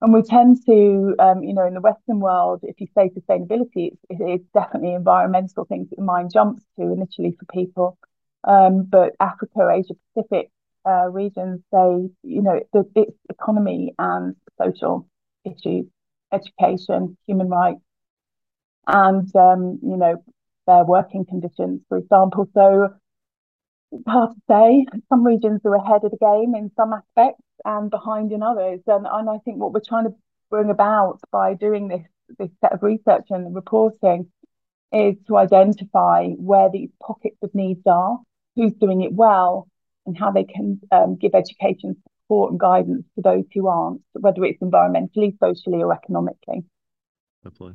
And 0.03 0.13
we 0.13 0.23
tend 0.23 0.59
to, 0.67 1.15
um, 1.19 1.43
you 1.43 1.55
know, 1.55 1.67
in 1.67 1.73
the 1.73 1.81
Western 1.81 2.21
world, 2.21 2.61
if 2.63 2.79
you 2.81 2.89
say 2.95 3.09
sustainability, 3.09 3.93
it's, 3.93 4.03
it's 4.11 4.45
definitely 4.53 4.93
environmental 4.93 5.65
things 5.65 5.89
that 5.89 5.97
the 5.97 6.03
mind 6.03 6.31
jumps 6.33 6.63
to 6.79 6.93
initially 6.93 7.35
for 7.39 7.47
people. 7.47 7.97
Um, 8.47 8.83
but 8.83 9.13
Africa, 9.21 9.71
Asia 9.73 9.95
Pacific 10.15 10.51
uh, 10.87 11.09
regions, 11.11 11.61
say, 11.73 12.11
you 12.23 12.43
know, 12.43 12.61
the, 12.75 12.85
it's 12.97 13.17
economy 13.31 13.95
and 13.99 14.37
social 14.61 15.09
issues, 15.47 15.87
education, 16.33 17.17
human 17.27 17.49
rights, 17.49 17.81
and 18.87 19.35
um, 19.37 19.79
you 19.83 19.97
know 19.97 20.23
their 20.67 20.85
working 20.85 21.25
conditions, 21.25 21.81
for 21.89 21.99
example. 21.99 22.49
So 22.55 22.95
it's 23.93 24.05
hard 24.07 24.31
to 24.35 24.41
say. 24.49 24.87
Some 25.09 25.25
regions 25.25 25.61
are 25.65 25.75
ahead 25.75 26.05
of 26.05 26.11
the 26.11 26.19
game 26.19 26.55
in 26.55 26.71
some 26.77 26.93
aspects 26.93 27.43
and 27.65 27.91
behind 27.91 28.33
in 28.33 28.43
others. 28.43 28.81
And, 28.87 29.07
and 29.11 29.31
I 29.31 29.39
think 29.45 29.59
what 29.59 29.73
we're 29.73 29.81
trying 29.81 30.05
to 30.05 30.15
bring 30.51 30.71
about 30.71 31.21
by 31.31 31.55
doing 31.55 31.89
this 31.89 32.03
this 32.39 32.51
set 32.61 32.73
of 32.73 32.83
research 32.83 33.27
and 33.31 33.55
reporting 33.55 34.31
is 34.93 35.15
to 35.27 35.37
identify 35.37 36.29
where 36.29 36.71
these 36.71 36.89
pockets 37.03 37.37
of 37.43 37.55
needs 37.55 37.83
are, 37.87 38.19
who's 38.57 38.73
doing 38.75 39.03
it 39.03 39.13
well, 39.13 39.69
and 40.07 40.17
how 40.17 40.31
they 40.31 40.45
can 40.45 40.81
um, 40.91 41.17
give 41.17 41.35
education 41.35 41.97
support 42.23 42.51
and 42.51 42.61
guidance 42.61 43.05
to 43.15 43.23
those 43.23 43.45
who 43.53 43.67
aren't, 43.67 44.01
whether 44.13 44.45
it's 44.45 44.63
environmentally, 44.63 45.37
socially, 45.39 45.83
or 45.83 45.93
economically. 45.93 46.65
Definitely. 47.43 47.75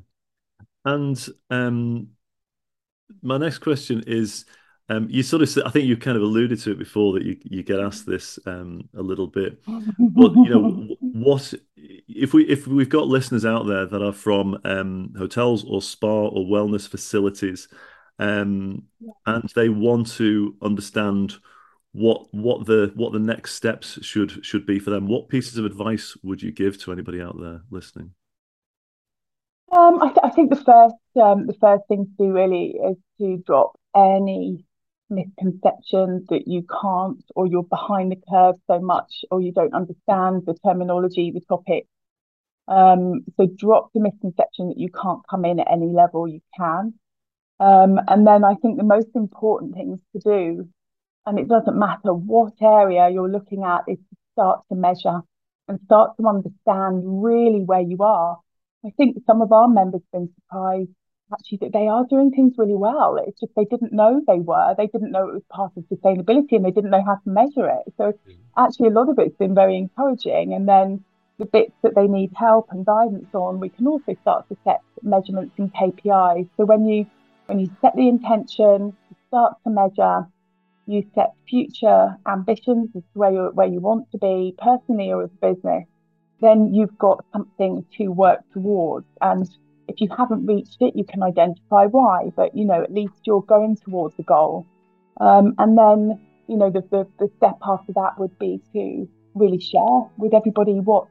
And 0.86 1.28
um, 1.50 2.10
my 3.22 3.38
next 3.38 3.60
question 3.60 4.04
is 4.08 4.46
um, 4.90 5.08
you 5.10 5.22
sort 5.22 5.44
of 5.44 5.66
I 5.66 5.70
think 5.70 5.86
you 5.86 5.96
kind 5.98 6.18
of 6.18 6.24
alluded 6.24 6.60
to 6.62 6.72
it 6.72 6.80
before 6.80 7.14
that 7.14 7.24
you 7.24 7.38
you 7.44 7.64
get 7.64 7.80
asked 7.80 8.08
this 8.08 8.40
um, 8.48 8.90
a 8.98 9.02
little 9.02 9.28
bit, 9.28 9.62
but 9.66 10.34
you 10.34 10.50
know 10.50 10.96
what 11.00 11.54
if 11.76 12.34
we 12.34 12.46
if 12.46 12.66
we've 12.66 12.90
got 12.90 13.08
listeners 13.08 13.46
out 13.46 13.68
there 13.68 13.86
that 13.86 14.02
are 14.02 14.12
from 14.12 14.60
um, 14.66 15.14
hotels 15.16 15.64
or 15.64 15.82
spa 15.82 16.28
or 16.28 16.46
wellness 16.46 16.88
facilities, 16.88 17.68
um, 18.18 18.84
and 19.28 19.48
they 19.56 19.70
want 19.70 20.08
to 20.14 20.56
understand 20.64 21.36
what 21.92 22.28
what 22.34 22.66
the 22.66 22.92
what 22.96 23.14
the 23.14 23.20
next 23.20 23.54
steps 23.54 24.04
should 24.04 24.44
should 24.44 24.66
be 24.66 24.80
for 24.80 24.90
them, 24.90 25.08
what 25.08 25.30
pieces 25.30 25.58
of 25.58 25.66
advice 25.66 26.18
would 26.24 26.42
you 26.42 26.52
give 26.52 26.82
to 26.82 26.92
anybody 26.92 27.22
out 27.22 27.40
there 27.40 27.62
listening? 27.70 28.12
Um, 29.72 30.02
I, 30.02 30.08
th- 30.08 30.18
I, 30.24 30.30
think 30.30 30.50
the 30.50 30.56
first 30.56 30.96
um, 31.22 31.46
the 31.46 31.56
first 31.62 31.84
thing 31.88 32.06
to 32.06 32.26
do 32.26 32.32
really 32.32 32.76
is 32.90 32.98
to 33.20 33.44
drop 33.46 33.80
any 33.96 34.66
misconceptions 35.10 36.26
that 36.30 36.48
you 36.48 36.64
can't 36.82 37.24
or 37.36 37.48
you're 37.48 37.64
behind 37.64 38.12
the 38.12 38.22
curve 38.30 38.56
so 38.68 38.80
much 38.80 39.26
or 39.32 39.42
you 39.42 39.52
don't 39.52 39.74
understand 39.74 40.44
the 40.46 40.56
terminology, 40.66 41.32
the 41.32 41.42
topic. 41.42 41.86
Um, 42.68 43.26
so 43.38 43.48
drop 43.58 43.90
the 43.94 44.00
misconception 44.00 44.70
that 44.70 44.78
you 44.78 44.90
can't 44.90 45.22
come 45.30 45.46
in 45.46 45.60
at 45.60 45.72
any 45.72 45.88
level 45.88 46.28
you 46.28 46.42
can. 46.58 46.94
Um, 47.60 48.00
and 48.08 48.26
then 48.26 48.44
I 48.44 48.56
think 48.56 48.78
the 48.78 48.84
most 48.84 49.10
important 49.16 49.74
things 49.74 50.00
to 50.14 50.20
do, 50.20 50.70
and 51.26 51.40
it 51.40 51.48
doesn't 51.48 51.78
matter 51.78 52.14
what 52.14 52.54
area 52.62 53.10
you're 53.10 53.30
looking 53.30 53.64
at, 53.64 53.82
is 53.88 53.98
to 53.98 54.18
start 54.34 54.62
to 54.70 54.76
measure 54.76 55.22
and 55.68 55.80
start 55.86 56.16
to 56.18 56.28
understand 56.28 57.04
really 57.24 57.64
where 57.64 57.82
you 57.82 57.98
are. 58.00 58.38
I 58.86 58.92
think 58.92 59.18
some 59.28 59.42
of 59.42 59.52
our 59.52 59.68
members 59.68 60.02
have 60.14 60.22
been 60.22 60.34
surprised 60.36 60.90
actually 61.34 61.60
that 61.62 61.74
they 61.74 61.88
are 61.88 62.06
doing 62.10 62.32
things 62.32 62.54
really 62.58 62.76
well. 62.76 63.18
It's 63.26 63.40
just 63.40 63.54
they 63.56 63.66
didn't 63.66 63.94
know 63.94 64.22
they 64.26 64.40
were. 64.40 64.74
They 64.78 64.88
didn't 64.88 65.12
know 65.12 65.28
it 65.28 65.34
was 65.34 65.44
part 65.50 65.74
of 65.78 65.84
sustainability 65.86 66.54
and 66.54 66.66
they 66.66 66.72
didn't 66.72 66.90
know 66.90 67.04
how 67.06 67.16
to 67.16 67.30
measure 67.30 67.68
it. 67.70 67.94
So 67.98 68.14
actually 68.58 68.88
a 68.88 68.92
lot 68.92 69.10
of 69.10 69.20
it's 69.20 69.38
been 69.38 69.54
very 69.54 69.78
encouraging. 69.78 70.54
And 70.54 70.68
then 70.68 71.04
the 71.38 71.46
bits 71.46 71.74
that 71.84 71.96
they 71.96 72.08
need 72.08 72.32
help 72.36 72.68
and 72.72 72.86
guidance 72.86 73.30
on, 73.34 73.60
we 73.60 73.70
can 73.70 73.88
also 73.88 74.16
start 74.22 74.48
to 74.50 74.58
set 74.64 74.82
measurements 75.04 75.54
and 75.58 75.74
KPIs. 75.74 76.50
So 76.58 76.66
when 76.66 76.86
you 76.86 77.06
when 77.46 77.60
you 77.60 77.70
set 77.82 77.96
the 77.96 78.08
intention, 78.08 78.98
you 79.10 79.16
start 79.28 79.56
to 79.64 79.70
measure, 79.72 80.28
you 80.86 81.04
set 81.16 81.34
future 81.50 82.16
ambitions 82.28 82.90
as 82.96 83.04
to 83.14 83.20
where 83.20 83.32
you 83.32 83.52
where 83.54 83.68
you 83.68 83.80
want 83.80 84.12
to 84.12 84.18
be 84.18 84.56
personally 84.58 85.12
or 85.12 85.24
as 85.24 85.32
a 85.42 85.54
business, 85.54 85.86
then 86.42 86.74
you've 86.74 86.98
got 86.98 87.24
something 87.34 87.86
to 87.98 88.08
work 88.08 88.40
towards. 88.54 89.08
And 89.22 89.50
if 89.88 90.00
you 90.00 90.08
haven't 90.16 90.46
reached 90.46 90.78
it, 90.80 90.96
you 90.96 91.04
can 91.04 91.24
identify 91.24 91.86
why, 91.86 92.32
but 92.36 92.56
you 92.56 92.66
know, 92.66 92.82
at 92.82 92.94
least 92.94 93.14
you're 93.26 93.42
going 93.42 93.78
towards 93.78 94.16
the 94.18 94.24
goal. 94.24 94.66
Um, 95.20 95.54
and 95.58 95.78
then, 95.78 96.20
you 96.48 96.58
know, 96.58 96.70
the, 96.70 96.82
the, 96.92 97.08
the, 97.20 97.30
step 97.38 97.58
after 97.62 97.92
that 97.94 98.18
would 98.18 98.38
be 98.40 98.62
to 98.74 99.08
really 99.36 99.60
share 99.60 100.10
with 100.18 100.34
everybody 100.34 100.80
what 100.80 101.08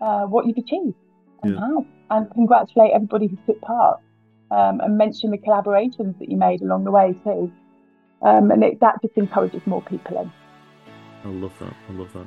uh, 0.00 0.22
what 0.26 0.46
you've 0.46 0.58
achieved 0.58 0.94
and 1.42 1.54
yeah. 1.54 1.60
how, 1.60 1.86
and 2.10 2.30
congratulate 2.32 2.92
everybody 2.94 3.26
who 3.26 3.36
took 3.46 3.60
part, 3.62 3.98
um, 4.52 4.80
and 4.80 4.96
mention 4.96 5.30
the 5.30 5.38
collaborations 5.38 6.16
that 6.20 6.28
you 6.28 6.36
made 6.36 6.60
along 6.62 6.84
the 6.84 6.90
way 6.90 7.14
too. 7.24 7.50
Um, 8.22 8.52
and 8.52 8.62
it, 8.62 8.80
that 8.80 9.02
just 9.02 9.16
encourages 9.16 9.66
more 9.66 9.82
people 9.82 10.20
in. 10.20 10.32
I 11.24 11.28
love 11.28 11.52
that. 11.58 11.74
I 11.88 11.92
love 11.92 12.12
that. 12.12 12.26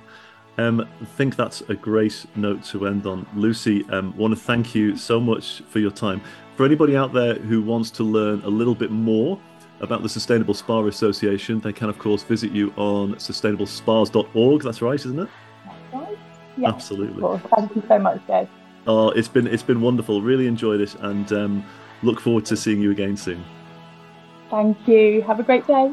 Um, 0.57 0.81
I 0.81 1.05
think 1.05 1.35
that's 1.35 1.61
a 1.61 1.75
great 1.75 2.25
note 2.35 2.63
to 2.65 2.87
end 2.87 3.05
on. 3.05 3.27
Lucy, 3.35 3.85
um, 3.89 4.15
want 4.15 4.33
to 4.33 4.39
thank 4.39 4.73
you 4.73 4.95
so 4.95 5.19
much 5.19 5.61
for 5.67 5.79
your 5.79 5.91
time. 5.91 6.21
For 6.55 6.65
anybody 6.65 6.95
out 6.95 7.11
there 7.11 7.35
who 7.35 7.61
wants 7.61 7.91
to 7.91 8.03
learn 8.03 8.41
a 8.43 8.49
little 8.49 8.75
bit 8.75 8.91
more 8.91 9.39
about 9.81 10.01
the 10.01 10.09
Sustainable 10.09 10.53
Spa 10.53 10.85
Association, 10.85 11.59
they 11.59 11.73
can, 11.73 11.89
of 11.89 11.99
course, 11.99 12.23
visit 12.23 12.51
you 12.51 12.73
on 12.77 13.15
sustainablespas.org. 13.15 14.61
That's 14.61 14.81
right, 14.81 14.95
isn't 14.95 15.19
it? 15.19 15.29
That's 15.65 15.93
right. 15.93 16.17
Yes, 16.57 16.73
Absolutely. 16.73 17.39
Thank 17.53 17.75
you 17.75 17.83
so 17.87 17.99
much, 17.99 18.21
Jed. 18.27 18.47
Oh, 18.87 19.09
it's 19.09 19.27
been 19.27 19.47
it's 19.47 19.63
been 19.63 19.81
wonderful. 19.81 20.21
Really 20.21 20.47
enjoyed 20.47 20.79
it, 20.79 20.95
and 20.95 21.31
um, 21.33 21.65
look 22.03 22.21
forward 22.21 22.45
to 22.45 22.55
seeing 22.55 22.79
you 22.81 22.91
again 22.91 23.17
soon. 23.17 23.43
Thank 24.49 24.87
you. 24.87 25.21
Have 25.23 25.39
a 25.39 25.43
great 25.43 25.67
day. 25.67 25.91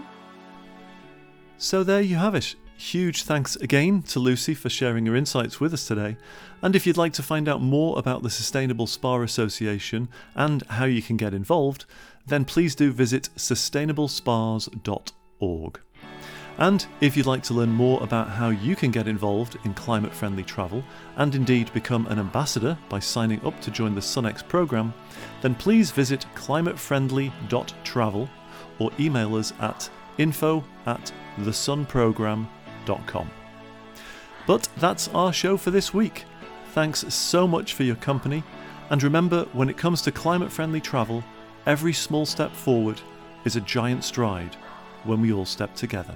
So 1.56 1.82
there 1.82 2.00
you 2.00 2.16
have 2.16 2.34
it. 2.34 2.54
Huge 2.82 3.22
thanks 3.22 3.56
again 3.56 4.02
to 4.02 4.18
Lucy 4.18 4.52
for 4.54 4.68
sharing 4.68 5.06
her 5.06 5.14
insights 5.14 5.60
with 5.60 5.72
us 5.72 5.86
today. 5.86 6.16
And 6.62 6.74
if 6.74 6.84
you'd 6.84 6.96
like 6.96 7.12
to 7.12 7.22
find 7.22 7.48
out 7.48 7.62
more 7.62 7.96
about 7.96 8.24
the 8.24 8.28
Sustainable 8.28 8.88
Spa 8.88 9.22
Association 9.22 10.08
and 10.34 10.64
how 10.66 10.86
you 10.86 11.00
can 11.00 11.16
get 11.16 11.32
involved, 11.32 11.84
then 12.26 12.44
please 12.44 12.74
do 12.74 12.90
visit 12.90 13.28
sustainablespas.org. 13.36 15.80
And 16.58 16.86
if 17.00 17.16
you'd 17.16 17.24
like 17.24 17.44
to 17.44 17.54
learn 17.54 17.70
more 17.70 18.02
about 18.02 18.28
how 18.28 18.48
you 18.50 18.74
can 18.74 18.90
get 18.90 19.06
involved 19.06 19.58
in 19.64 19.74
climate 19.74 20.12
friendly 20.12 20.42
travel 20.42 20.82
and 21.16 21.36
indeed 21.36 21.72
become 21.72 22.08
an 22.08 22.18
ambassador 22.18 22.76
by 22.88 22.98
signing 22.98 23.40
up 23.46 23.60
to 23.60 23.70
join 23.70 23.94
the 23.94 24.00
SunX 24.00 24.42
programme, 24.46 24.92
then 25.40 25.54
please 25.54 25.92
visit 25.92 26.26
climatefriendly.travel 26.34 28.28
or 28.80 28.90
email 28.98 29.36
us 29.36 29.52
at 29.60 29.88
info 30.18 30.64
at 30.86 31.12
thesunprogramme.com 31.38 32.48
but 34.46 34.68
that's 34.76 35.08
our 35.08 35.32
show 35.32 35.56
for 35.56 35.70
this 35.70 35.94
week. 35.94 36.24
Thanks 36.72 37.04
so 37.14 37.46
much 37.46 37.74
for 37.74 37.82
your 37.82 37.96
company, 37.96 38.42
and 38.90 39.02
remember 39.02 39.44
when 39.52 39.68
it 39.68 39.76
comes 39.76 40.02
to 40.02 40.12
climate 40.12 40.50
friendly 40.50 40.80
travel, 40.80 41.22
every 41.66 41.92
small 41.92 42.26
step 42.26 42.52
forward 42.52 43.00
is 43.44 43.56
a 43.56 43.60
giant 43.60 44.04
stride 44.04 44.56
when 45.04 45.20
we 45.20 45.32
all 45.32 45.44
step 45.44 45.74
together. 45.74 46.14